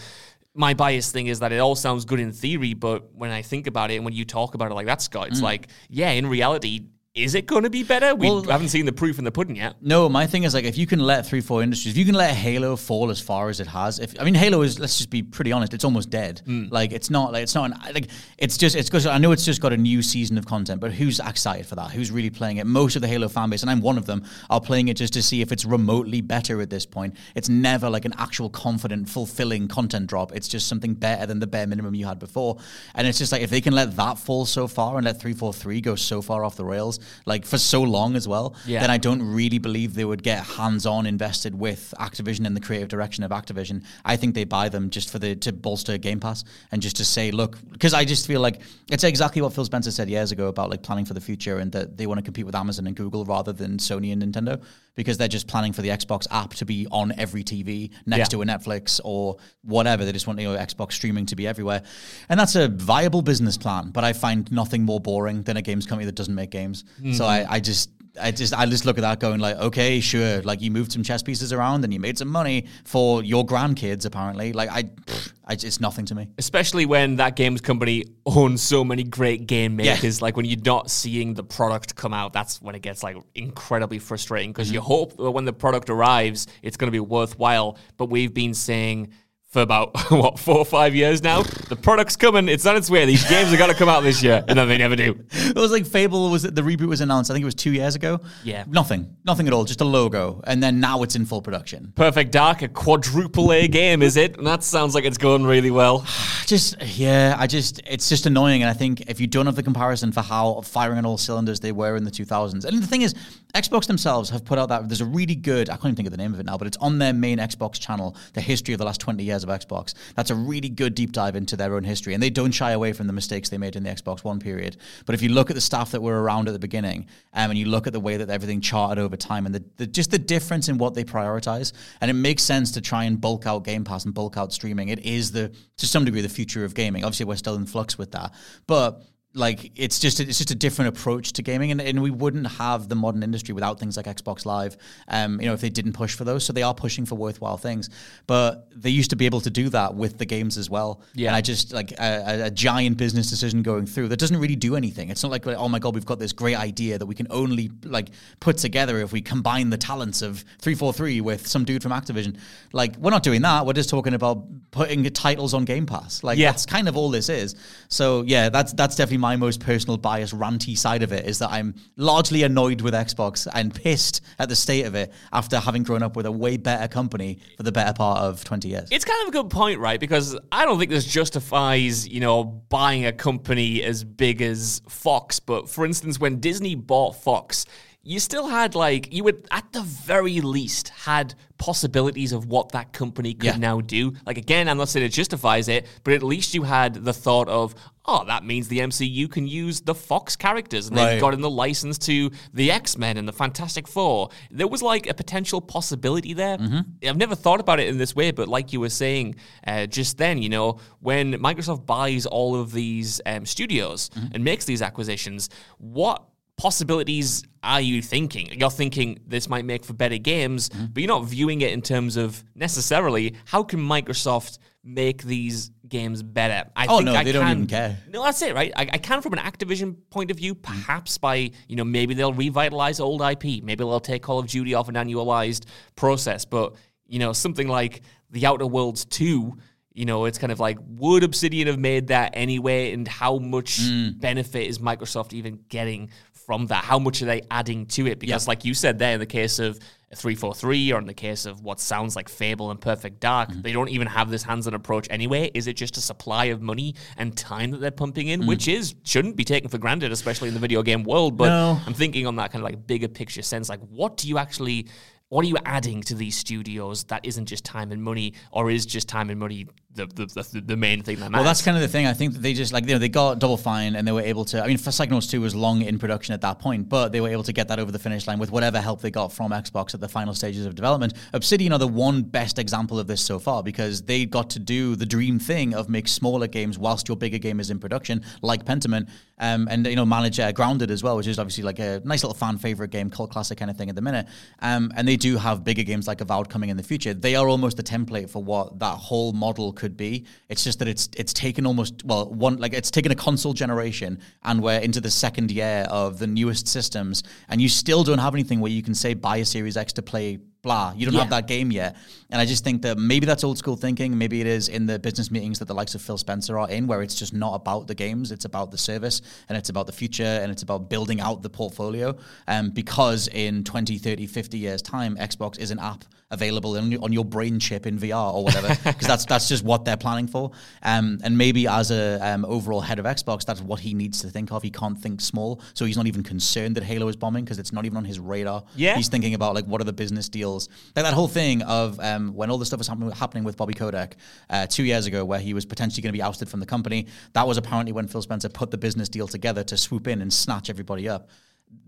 [0.54, 3.66] my bias thing is that it all sounds good in theory, but when I think
[3.66, 5.44] about it and when you talk about it like that, Scott, it's mm.
[5.44, 8.12] like, yeah, in reality, is it going to be better?
[8.12, 8.30] We Mm.
[8.42, 9.76] Well- haven't seen the proof in the pudding yet.
[9.80, 12.16] No, my thing is like if you can let three, four industries, if you can
[12.16, 15.10] let Halo fall as far as it has, if I mean Halo is, let's just
[15.10, 16.42] be pretty honest, it's almost dead.
[16.72, 19.44] Like it's not like it's not an like it's just it's because I know it's
[19.44, 21.92] just got a new season of content, but who's excited for that?
[21.92, 22.66] Who's really playing it?
[22.66, 25.12] Most of the Halo fan base, and I'm one of them, are playing it just
[25.12, 27.14] to see if it's remotely better at this point.
[27.36, 30.32] It's never like an actual confident, fulfilling content drop.
[30.34, 32.56] It's just something better than the bare minimum you had before.
[32.96, 35.32] And it's just like if they can let that fall so far and let three,
[35.32, 38.80] four, three go so far off the rails, like for so long as well, Yeah.
[38.80, 42.88] then I don't really believe they would get hands-on invested with Activision and the creative
[42.88, 43.82] direction of Activision.
[44.04, 47.04] I think they buy them just for the to bolster Game Pass and just to
[47.04, 50.48] say, look, because I just feel like it's exactly what Phil Spencer said years ago
[50.48, 52.96] about like planning for the future and that they want to compete with Amazon and
[52.96, 54.62] Google rather than Sony and Nintendo
[54.96, 58.38] because they're just planning for the Xbox app to be on every TV next Yeah.
[58.38, 60.04] to a Netflix or whatever.
[60.04, 61.82] They just want you know, Xbox streaming to be everywhere,
[62.28, 63.90] and that's a viable business plan.
[63.90, 66.84] But I find nothing more boring than a games company that doesn't make games.
[67.12, 67.90] So I, I just.
[68.22, 71.02] I just I just look at that going like okay sure like you moved some
[71.02, 75.32] chess pieces around and you made some money for your grandkids apparently like I, pfft,
[75.44, 79.80] I it's nothing to me especially when that games company owns so many great game
[79.80, 79.94] Yeah.
[79.94, 80.22] makers.
[80.22, 83.98] Like when you're not seeing the product come out, that's when it gets like incredibly
[83.98, 84.86] frustrating because you Mm-hmm.
[84.86, 87.76] hope that when the product arrives, it's going to be worthwhile.
[87.96, 89.08] But we've been saying
[89.54, 92.48] for about what four or five years now, the product's coming.
[92.48, 93.06] It's on its way.
[93.06, 95.16] These games are going to come out this year, and then they never do.
[95.32, 97.94] it was like Fable was the reboot was announced I think it was two years
[97.94, 98.64] ago Yeah.
[98.66, 102.32] nothing nothing at all just a logo and then now it's in full production Perfect
[102.32, 104.36] Dark, a quadruple A game, is it?
[104.36, 106.04] And that sounds like it's going really well.
[106.46, 109.62] just yeah i just it's just annoying and i think if you don't have the
[109.62, 113.00] comparison for how firing on all cylinders they were in the 2000s and the thing
[113.00, 113.14] is
[113.54, 116.10] xbox themselves have put out that there's a really good i can't even think of
[116.10, 118.78] the name of it now but it's on their main xbox channel the history of
[118.78, 119.94] the last 20 years of xbox.
[120.16, 122.92] That's a really good deep dive into their own history and they don't shy away
[122.92, 124.76] from the mistakes they made in the xbox one period.
[125.06, 127.58] But if you look at the staff that were around at the beginning um, and
[127.58, 130.18] you look at the way that everything charted over time and the, the just the
[130.18, 133.84] difference in what they prioritize and it makes sense to try and bulk out game
[133.84, 134.88] pass and bulk out streaming.
[134.88, 137.04] It is the to some degree the future of gaming.
[137.04, 138.34] Obviously we're still in flux with that.
[138.66, 139.02] But
[139.36, 142.88] like it's just it's just a different approach to gaming and, and we wouldn't have
[142.88, 144.76] the modern industry without things like Xbox Live
[145.08, 147.56] um you know if they didn't push for those so they are pushing for worthwhile
[147.56, 147.90] things
[148.28, 151.28] but they used to be able to do that with the games as well Yeah.
[151.28, 154.76] and I just like a, a- giant business decision going through that doesn't really do
[154.76, 157.26] anything it's not like oh my god we've got this great idea that we can
[157.30, 161.90] only like put together if we combine the talents of 343 with some dude from
[161.90, 162.36] Activision
[162.72, 166.38] like we're not doing that we're just talking about putting titles on Game Pass like
[166.38, 166.50] Yeah.
[166.52, 167.54] that's kind of all this is.
[167.88, 171.50] So yeah, that's that's definitely my most personal bias ranty side of it is that
[171.50, 176.02] I'm largely annoyed with Xbox and pissed at the state of it after having grown
[176.02, 178.86] up with a way better company for the better part of 20 years.
[178.92, 179.98] It's kind of a good point, right?
[179.98, 185.40] Because I don't think this justifies, you know, buying a company as big as Fox.
[185.40, 187.64] But for instance, when Disney bought Fox,
[188.04, 192.92] you still had like you would at the very least had possibilities of what that
[192.92, 193.56] company could Yeah.
[193.56, 194.12] now do.
[194.26, 197.48] Like again, I'm not saying it justifies it, but at least you had the thought
[197.48, 197.74] of,
[198.06, 201.20] oh, that means the MCU can use the Fox characters, and they've Right.
[201.20, 204.28] gotten the license to the X Men and the Fantastic Four.
[204.50, 206.58] There was like a potential possibility there.
[207.06, 209.36] I've never thought about it in this way, but like you were saying
[209.66, 214.66] uh, just then, you know, when Microsoft buys all of these um, studios and makes
[214.66, 215.48] these acquisitions,
[215.78, 216.24] what
[216.56, 218.48] possibilities are you thinking?
[218.58, 222.16] You're thinking this might make for better games, but you're not viewing it in terms
[222.16, 226.68] of necessarily how can Microsoft make these games better.
[226.76, 227.98] I Oh, think no, I they don't even care.
[228.10, 228.70] No, that's it, right?
[228.76, 232.34] I, I can from an Activision point of view, perhaps by, you know, maybe they'll
[232.34, 233.62] revitalize old IP.
[233.62, 235.64] Maybe they'll take Call of Duty off an annualized
[235.96, 236.44] process.
[236.44, 236.74] But,
[237.06, 239.56] you know, something like The Outer Worlds 2,
[239.96, 242.92] You know, it's kind of like, would Obsidian have made that anyway?
[242.92, 244.18] And how much Mm.
[244.20, 246.10] benefit is Microsoft even getting
[246.46, 246.84] from that?
[246.84, 248.18] How much are they adding to it?
[248.18, 248.50] Because, Yeah.
[248.50, 249.78] like you said there, in the case of
[250.14, 253.62] 343 or in the case of what sounds like Fable and Perfect Dark, Mm-hmm.
[253.62, 255.50] they don't even have this hands on approach anyway.
[255.54, 258.94] Is it just a supply of money and time that they're pumping in, which is
[259.04, 261.36] shouldn't be taken for granted, especially in the video game world?
[261.36, 261.80] But No.
[261.86, 264.86] I'm thinking on that kind of like bigger picture sense, like what do you actually.
[265.30, 268.86] What are you adding to these studios that isn't just time and money, or is
[268.86, 271.34] just time and money the the, the, the main thing that matters?
[271.34, 272.06] Well, that's kind of the thing.
[272.06, 274.20] I think that they just like you know they got Double Fine and they were
[274.20, 274.62] able to.
[274.62, 277.42] I mean, Psychonauts two was long in production at that point, but they were able
[277.44, 280.00] to get that over the finish line with whatever help they got from Xbox at
[280.00, 281.14] the final stages of development.
[281.32, 284.96] Obsidian are the one best example of this so far because they got to do
[284.96, 288.64] the dream thing of make smaller games whilst your bigger game is in production, like
[288.64, 292.00] Pentiment, um, and you know manage uh, Grounded as well, which is obviously like a
[292.04, 294.26] nice little fan favorite game, cult classic kind of thing at the minute.
[294.60, 297.14] Um, and they do have bigger games like Avowed coming in the future.
[297.14, 300.24] They are almost the template for what that whole model could be.
[300.48, 304.18] It's just that it's it's taken almost well one like it's taken a console generation
[304.42, 308.34] and we're into the second year of the newest systems, and you still don't have
[308.34, 310.92] anything where you can say buy a Series X to play blah.
[310.96, 311.94] You don't have that game yet.
[312.30, 314.18] And I just think that maybe that's old school thinking.
[314.18, 316.88] Maybe it is in the business meetings that the likes of Phil Spencer are in,
[316.88, 319.92] where it's just not about the games, it's about the service and it's about the
[319.92, 322.16] future and it's about building out the portfolio.
[322.48, 326.04] Um, because in 20, 30, 50 years' time, Xbox is an app
[326.34, 329.64] available on your, on your brain chip in VR or whatever, because that's that's just
[329.64, 330.50] what they're planning for.
[330.82, 334.28] Um, and maybe as a um, overall head of Xbox, that's what he needs to
[334.28, 334.62] think of.
[334.62, 337.72] He can't think small, so he's not even concerned that Halo is bombing because it's
[337.72, 338.64] not even on his radar.
[338.76, 338.96] Yeah.
[338.96, 342.34] he's thinking about like what are the business deals, like that whole thing of um,
[342.34, 344.16] when all this stuff was happening, happening with Bobby Kotick
[344.50, 347.06] uh, two years ago, where he was potentially going to be ousted from the company.
[347.32, 350.32] That was apparently when Phil Spencer put the business deal together to swoop in and
[350.32, 351.28] snatch everybody up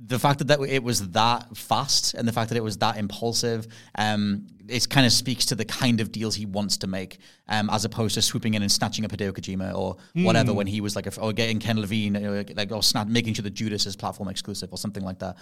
[0.06, 2.96] the fact that, that it was that fast and the fact that it was that
[2.96, 3.66] impulsive,
[3.96, 7.18] um, it kind of speaks to the kind of deals he wants to make,
[7.48, 10.80] um, as opposed to swooping in and snatching up Hideo Kojima or whatever when he
[10.80, 13.86] was like, a, or getting Ken Levine, know, like, or snap, making sure that Judas
[13.86, 15.36] is platform exclusive or something like that.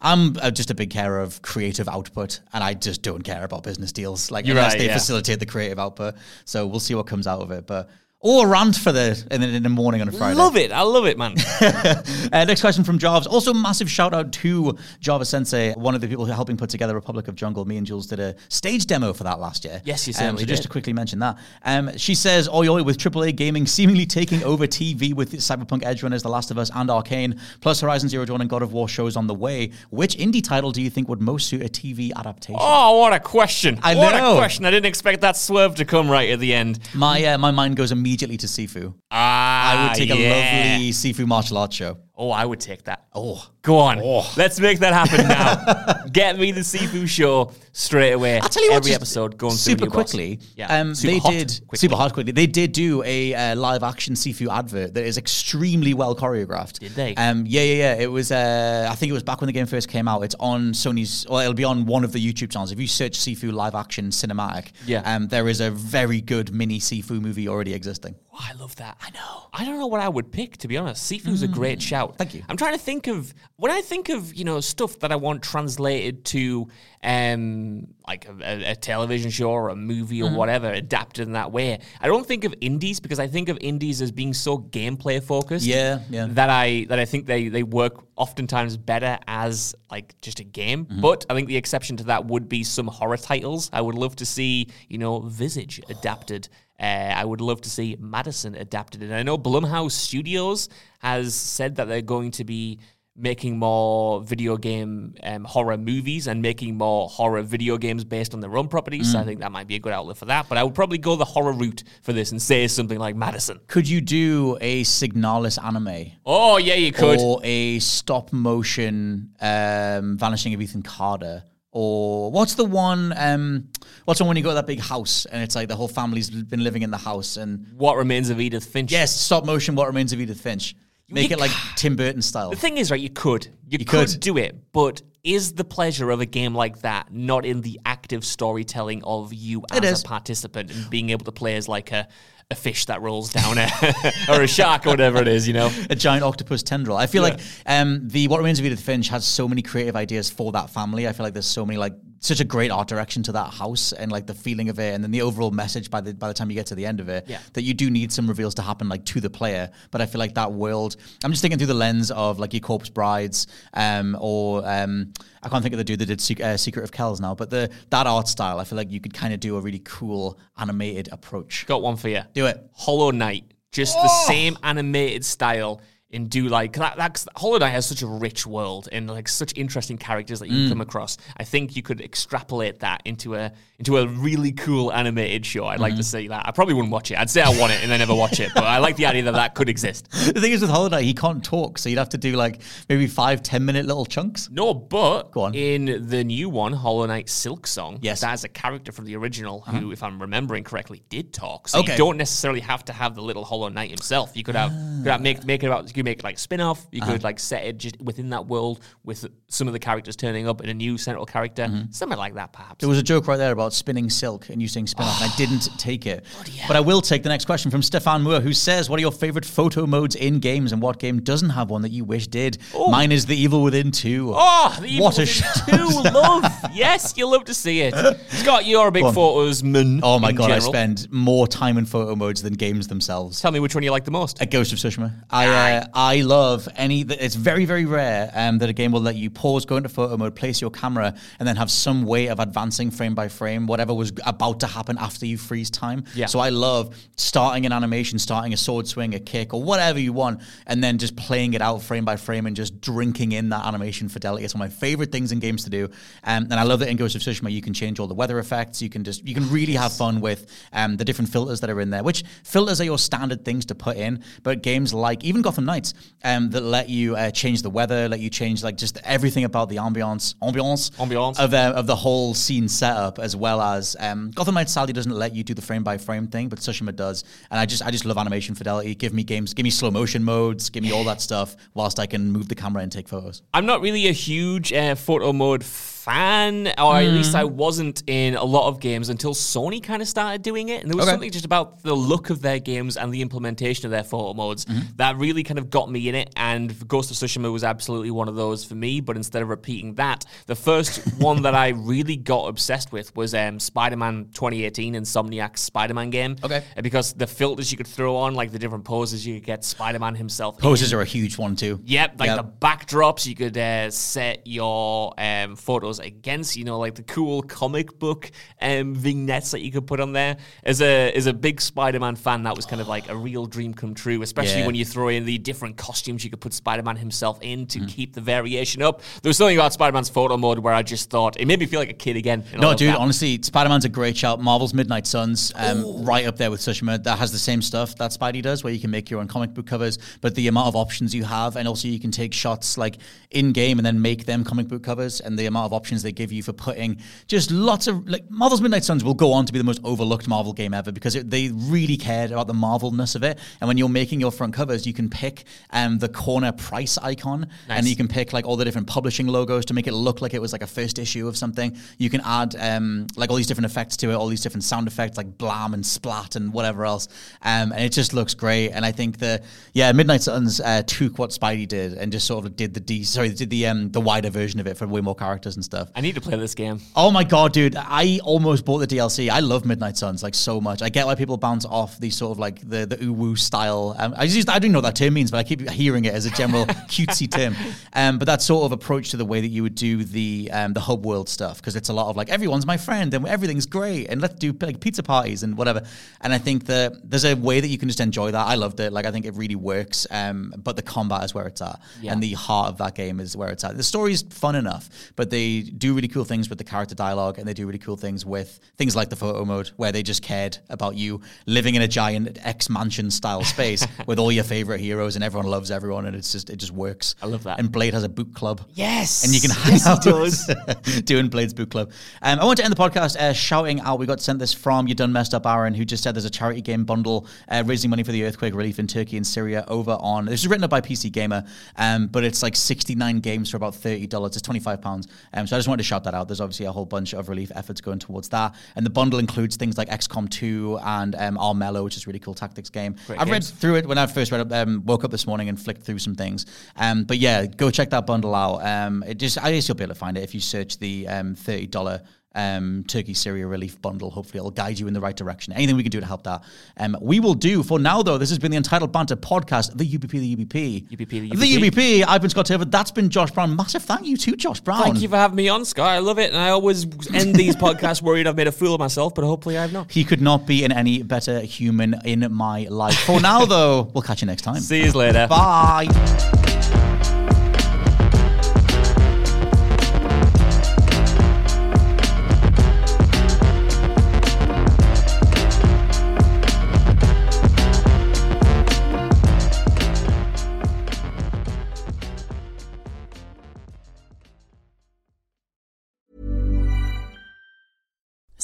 [0.00, 3.62] I'm uh, just a big carer of creative output, and I just don't care about
[3.62, 4.94] business deals, like You're unless right, they yeah.
[4.94, 6.14] facilitate the creative output.
[6.44, 7.88] So we'll see what comes out of it, but.
[8.22, 10.38] Or rant for the in, the- in the morning on a Friday.
[10.38, 10.72] I love it.
[10.72, 11.36] I love it, man.
[12.32, 13.26] Uh, next question from Jarvis.
[13.26, 16.70] Also, massive shout out to Java Sensei, one of the people who are helping put
[16.70, 17.64] together Republic of Jungle.
[17.64, 19.82] Me and Jules did a stage demo for that last year.
[19.84, 20.68] Yes, you um, so just did.
[20.68, 21.38] to quickly mention that.
[21.64, 26.02] Um, she says, Oi, oi, with AAA gaming seemingly taking over TV with Cyberpunk Edge
[26.04, 28.86] Runners, The Last of Us, and Arcane, plus Horizon Zero Dawn and God of War
[28.88, 32.12] shows on the way, which indie title do you think would most suit a TV
[32.14, 32.56] adaptation?
[32.60, 33.80] oh, what a question.
[33.82, 34.34] I what know.
[34.34, 34.64] a question.
[34.66, 36.78] I didn't expect that swerve to come right at the end.
[36.94, 38.94] My, uh, my mind goes immediately to Sifu.
[39.10, 40.14] Ah, I would take yeah.
[40.14, 41.96] a lovely Sifu martial arts show.
[42.22, 43.06] Oh, I would take that.
[43.14, 43.48] Oh.
[43.62, 43.98] Go on.
[44.36, 46.04] Let's make that happen now.
[46.12, 48.38] Get me the Sifu show straight away.
[48.38, 50.38] I'll tell you what, Every episode going super quickly.
[50.56, 50.80] Yeah.
[50.80, 51.78] Um, Super they hot did quickly.
[51.78, 52.32] super hard quickly.
[52.32, 56.78] They did do a uh, live action Sifu advert that is extremely well choreographed.
[56.80, 57.14] Did they?
[57.16, 58.02] Um, yeah, yeah, yeah.
[58.02, 58.30] It was.
[58.32, 60.22] Uh, I think it was back when the game first came out.
[60.22, 61.26] It's on Sony's.
[61.28, 62.70] Well, it'll be on one of the YouTube channels.
[62.72, 65.00] If you search Sifu live action cinematic, Yeah.
[65.04, 68.14] um, there is a very good mini Sifu movie already existing.
[68.32, 68.96] Oh, I love that.
[69.02, 69.48] I know.
[69.52, 71.10] I don't know what I would pick to be honest.
[71.10, 72.12] Sifu's a great shout.
[72.14, 72.16] Mm.
[72.18, 72.42] Thank you.
[72.48, 75.42] I'm trying to think of when I think of you know stuff that I want
[75.42, 76.68] translated to
[77.02, 80.34] um like a, a- television show or a movie Mm-hmm.
[80.34, 81.78] or whatever adapted in that way.
[82.00, 85.64] I don't think of indies because I think of indies as being so gameplay focused.
[85.66, 86.26] Yeah, yeah.
[86.30, 90.84] That I that I think they they work oftentimes better as like just a game.
[90.86, 91.00] Mm-hmm.
[91.00, 93.70] But I think the exception to that would be some horror titles.
[93.72, 96.48] I would love to see you know Visage adapted.
[96.80, 99.02] Uh, I would love to see Madison adapted.
[99.02, 100.68] And I know Blumhouse Studios
[101.00, 102.78] has said that they're going to be
[103.16, 108.40] making more video game um, horror movies and making more horror video games based on
[108.40, 109.12] their own properties.
[109.12, 110.48] So I think that might be a good outlet for that.
[110.48, 113.60] But I would probably go the horror route for this and say something like Madison.
[113.66, 116.12] Could you do a Signalis anime?
[116.24, 117.20] Oh, yeah, you could.
[117.20, 121.44] Or a stop motion um, Vanishing of Ethan Carter.
[121.72, 123.12] Or what's the one?
[123.16, 123.68] Um,
[124.04, 125.88] what's the one when you go to that big house and it's like the whole
[125.88, 128.90] family's been living in the house and What Remains of Edith Finch.
[128.90, 129.74] yes, stop motion.
[129.76, 130.74] What remains of Edith Finch?
[131.08, 132.50] Make You it like Tim Burton style.
[132.50, 133.48] The thing is, right, you could.
[133.68, 134.20] You, could, could.
[134.20, 138.24] do it, but is the pleasure of a game like that not in the active
[138.24, 140.02] storytelling of you as is.
[140.02, 142.08] a participant and being able to play as like a,
[142.50, 143.68] a fish that rolls down a,
[144.28, 145.70] or a shark or whatever it is, you know?
[145.88, 146.96] a giant octopus tendril.
[146.96, 150.30] I feel like um, the What Remains of Edith Finch has so many creative ideas
[150.30, 151.06] for that family.
[151.06, 153.92] I feel like there's so many like such a great art direction to that house
[153.92, 156.34] and like the feeling of it, and then the overall message by the by the
[156.34, 157.24] time you get to the end of it.
[157.26, 157.40] Yeah.
[157.54, 160.18] That you do need some reveals to happen like to the player, but I feel
[160.18, 160.96] like that world.
[161.24, 165.12] I'm just thinking through the lens of like your Corpse Brides, um, or um,
[165.42, 167.70] I can't think of the dude that did uh, Secret of Kells now, but the
[167.88, 171.08] that art style, I feel like you could kind of do a really cool animated
[171.12, 171.66] approach.
[171.66, 172.22] Got one for you.
[172.34, 172.70] Do it.
[172.74, 175.80] Hollow Knight, just the same animated style.
[176.12, 179.56] And do like that, that's Hollow Knight has such a rich world and like such
[179.56, 180.68] interesting characters that you mm.
[180.68, 181.16] come across.
[181.36, 185.66] I think you could extrapolate that into a into a really cool animated show.
[185.66, 186.18] I'd like to mm-hmm.
[186.18, 186.46] see that.
[186.46, 187.18] I probably wouldn't watch it.
[187.18, 189.22] I'd say I want it and then never watch it, but I like the idea
[189.22, 190.08] that that could exist.
[190.30, 192.60] The thing is with Hollow Knight, he can't talk, so you'd have to do like
[192.88, 194.48] maybe five, ten minute little chunks.
[194.50, 195.54] No, but Go on.
[195.54, 198.22] in the new one, Hollow Knight Silksong, Yes.
[198.22, 198.30] Uh-huh.
[198.30, 199.92] that is a character from the original who, mm-hmm.
[199.92, 201.68] if I'm remembering correctly, did talk.
[201.68, 201.92] So Okay.
[201.92, 204.36] you don't necessarily have to have the little Hollow Knight himself.
[204.36, 205.22] You could have, could have ah.
[205.22, 206.86] make make it about you could make like a spin off.
[206.92, 207.12] You Uh-huh.
[207.12, 210.60] could like set it just within that world with some of the characters turning up
[210.60, 211.90] and a new central character, Mm-hmm.
[211.92, 212.76] something like that, perhaps.
[212.80, 215.30] There was a joke right there about spinning silk and you saying spin off, and
[215.30, 216.24] I didn't take it.
[216.66, 219.12] But I will take the next question from Stefan Moore, who says, What are your
[219.12, 222.58] favorite photo modes in games and what game doesn't have one that you wish did?
[222.88, 224.32] Mine is The Evil Within 2.
[224.34, 225.68] Oh, the Evil what a Within shot.
[225.68, 226.44] two love.
[226.72, 227.94] Yes, you love to see it.
[228.30, 230.00] Scott, you're a big photos man.
[230.02, 230.66] Oh my god, general.
[230.68, 233.40] I spend more time in photo modes than games themselves.
[233.40, 234.40] Tell me which one you like the most.
[234.40, 235.12] A Ghost of Tsushima.
[235.30, 237.02] I uh, I love any.
[237.02, 240.16] It's very very rare um, that a game will let you pause, go into photo
[240.16, 243.94] mode, place your camera, and then have some way of advancing frame by frame whatever
[243.94, 246.04] was about to happen after you freeze time.
[246.14, 246.26] Yeah.
[246.26, 250.12] So I love starting an animation, starting a sword swing, a kick, or whatever you
[250.12, 253.64] want, and then just playing it out frame by frame and just drinking in that
[253.64, 254.44] animation fidelity.
[254.44, 255.84] It's one of my favorite things in games to do.
[256.24, 258.38] Um, and I love that in Ghost of Tsushima you can change all the weather
[258.38, 258.82] effects.
[258.82, 261.80] You can just you can really have fun with um, the different filters that are
[261.80, 262.02] in there.
[262.02, 265.79] Which filters are your standard things to put in, but games like even Gotham Knights
[266.24, 269.68] um, that let you uh, change the weather, let you change like just everything about
[269.68, 271.38] the ambiance, ambiance, Ambiance.
[271.38, 275.14] of uh, of the whole scene setup, as well as um, Gotham Knights sadly doesn't
[275.24, 277.24] let you do the frame by frame thing, but Tsushima does.
[277.50, 278.94] And I just I just love animation fidelity.
[278.94, 282.06] Give me games, give me slow motion modes, give me all that stuff, whilst I
[282.06, 283.42] can move the camera and take photos.
[283.54, 285.64] I'm not really a huge uh, photo mode
[286.04, 290.08] fan, or at least I wasn't in a lot of games until Sony kind of
[290.08, 290.82] started doing it.
[290.82, 291.12] And there was Okay.
[291.12, 294.66] something just about the look of their games and the implementation of their photo modes
[294.96, 296.32] that really kind of got me in it.
[296.36, 299.00] And Ghost of Tsushima was absolutely one of those for me.
[299.00, 303.34] But instead of repeating that, the first one that I really got obsessed with was
[303.34, 306.36] um, Spider Man 2018, Insomniac's Spider Man game.
[306.42, 306.62] Okay.
[306.82, 309.98] Because the filters you could throw on, like the different poses you could get Spider
[309.98, 310.56] Man himself.
[310.56, 310.62] in.
[310.62, 311.80] Poses are a huge one too.
[311.84, 312.36] Yep, like Yep.
[312.38, 316.56] the backdrops you could uh, set your um, photos against.
[316.56, 318.30] You know, like the cool comic book
[318.62, 320.36] um, vignettes that you could put on there.
[320.64, 323.74] As a as a big Spider-Man fan, that was kind of like a real dream
[323.74, 324.22] come true.
[324.22, 324.66] Especially Yeah.
[324.66, 327.68] when you throw in the different costumes you could put Spider-Man himself in Mm.
[327.70, 329.02] to keep the variation up.
[329.22, 331.80] There was something about Spider-Man's photo mode where I just thought it made me feel
[331.80, 332.44] like a kid again.
[332.56, 332.98] No, dude, that.
[332.98, 334.40] honestly, Spider Man's a great shout.
[334.40, 337.02] Marvel's Midnight Suns, um, right up there with Tsushima.
[337.02, 339.54] That has the same stuff that Spidey does, where you can make your own comic
[339.54, 342.76] book covers, but the amount of options you have, and also you can take shots
[342.78, 342.98] like
[343.30, 346.12] in game and then make them comic book covers, and the amount of options they
[346.12, 349.52] give you for putting just lots of like Marvel's Midnight Suns will go on to
[349.52, 353.16] be the most overlooked Marvel game ever because it, they really cared about the Marvelness
[353.16, 353.38] of it.
[353.60, 357.48] And when you're making your front covers, you can pick um, the corner price icon,
[357.68, 360.34] and you can pick like all the different publishing logos to make it look like
[360.34, 361.74] it was like a first issue of something.
[361.96, 364.86] You can add um, like all these different effects to it, all these different sound
[364.86, 367.08] effects like blam and splat and whatever else,
[367.40, 368.70] um, and it just looks great.
[368.70, 372.44] And I think the yeah, Midnight Suns uh, took what Spidey did and just sort
[372.44, 375.00] of did the D sorry did the um, the wider version of it for way
[375.00, 375.69] more characters and stuff.
[375.94, 376.80] I need to play this game.
[376.96, 377.76] Oh my god, dude!
[377.76, 379.30] I almost bought the DLC.
[379.30, 380.82] I love Midnight Suns like so much.
[380.82, 383.94] I get why people bounce off these sort of like the the uwu style.
[383.98, 386.14] Um, I just I don't know what that term means, but I keep hearing it
[386.14, 387.56] as a general cutesy term.
[387.92, 390.72] Um, but that sort of approach to the way that you would do the um,
[390.72, 393.66] the hub world stuff because it's a lot of like everyone's my friend and everything's
[393.66, 395.82] great and let's do like pizza parties and whatever.
[396.20, 398.46] And I think that there's a way that you can just enjoy that.
[398.46, 398.92] I loved it.
[398.92, 400.06] Like I think it really works.
[400.10, 401.80] Um, but the combat is where it's at,
[402.12, 403.76] and the heart of that game is where it's at.
[403.76, 405.30] The story's fun enough, but
[405.64, 408.24] they do really cool things with the character dialogue, and they do really cool things
[408.24, 411.88] with things like the photo mode, where they just cared about you living in a
[411.88, 416.16] giant X mansion style space with all your favorite heroes, and everyone loves everyone, and
[416.16, 417.14] it's just it just works.
[417.22, 417.58] I love that.
[417.58, 418.62] And Blade has a boot club.
[418.74, 420.50] Yes, And you can hang yes, he out does.
[421.04, 421.90] doing Blade's Book Club.
[422.22, 423.98] Um, I want to end the podcast uh, shouting out.
[423.98, 426.30] We got sent this from You Done Messed Up Aaron, who just said there's a
[426.30, 429.96] charity game bundle uh, raising money for the earthquake relief in Turkey and Syria over
[430.00, 430.26] on.
[430.26, 431.44] This is written up by PC Gamer,
[431.76, 434.02] um, but it's like 69 games for about $30.
[434.26, 435.06] It's £25.
[435.32, 436.28] Um, so I just wanted to shout that out.
[436.28, 439.56] There's obviously a whole bunch of relief efforts going towards that, and the bundle includes
[439.56, 442.94] things like XCOM 2 and um, Armello, which is a really cool tactics game.
[443.08, 443.50] Great I read games.
[443.50, 444.52] through it when I first read it.
[444.52, 446.46] Um, woke up this morning and flicked through some things.
[446.76, 448.64] Um, but yeah, go check that bundle out.
[448.64, 451.08] Um, it just I guess you'll be able to find it if you search the
[451.08, 452.02] um, thirty dollar.
[452.32, 454.10] Um, Turkey Syria relief bundle.
[454.10, 455.52] Hopefully, it'll guide you in the right direction.
[455.52, 456.44] Anything we can do to help that,
[456.76, 457.62] um, we will do.
[457.64, 461.08] For now, though, this has been the Untitled Banter podcast, the UBP, the UBP, UBP,
[461.08, 461.70] the the UBP.
[461.70, 462.04] UBP.
[462.06, 462.70] I've been Scott Turford.
[462.70, 463.56] That's been Josh Brown.
[463.56, 464.82] Massive thank you to Josh Brown.
[464.82, 465.88] Thank you for having me on, Scott.
[465.88, 466.30] I love it.
[466.30, 469.58] And I always end these podcasts worried I've made a fool of myself, but hopefully
[469.58, 469.90] I've not.
[469.90, 472.98] He could not be in any better human in my life.
[473.00, 474.60] For now, though, we'll catch you next time.
[474.60, 475.26] See you later.
[475.28, 476.49] Bye.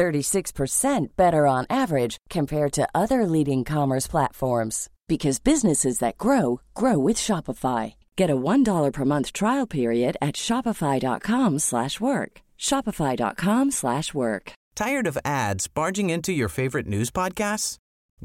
[0.00, 6.98] 36% better on average compared to other leading commerce platforms because businesses that grow grow
[6.98, 7.94] with Shopify.
[8.16, 12.32] Get a $1 per month trial period at shopify.com/work.
[12.68, 14.52] shopify.com/work.
[14.74, 17.76] Tired of ads barging into your favorite news podcasts?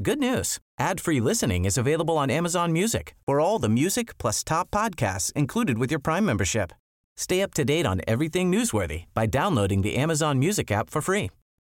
[0.08, 0.58] Good news.
[0.88, 3.14] Ad-free listening is available on Amazon Music.
[3.28, 6.72] For all the music plus top podcasts included with your Prime membership.
[7.16, 11.28] Stay up to date on everything newsworthy by downloading the Amazon Music app for free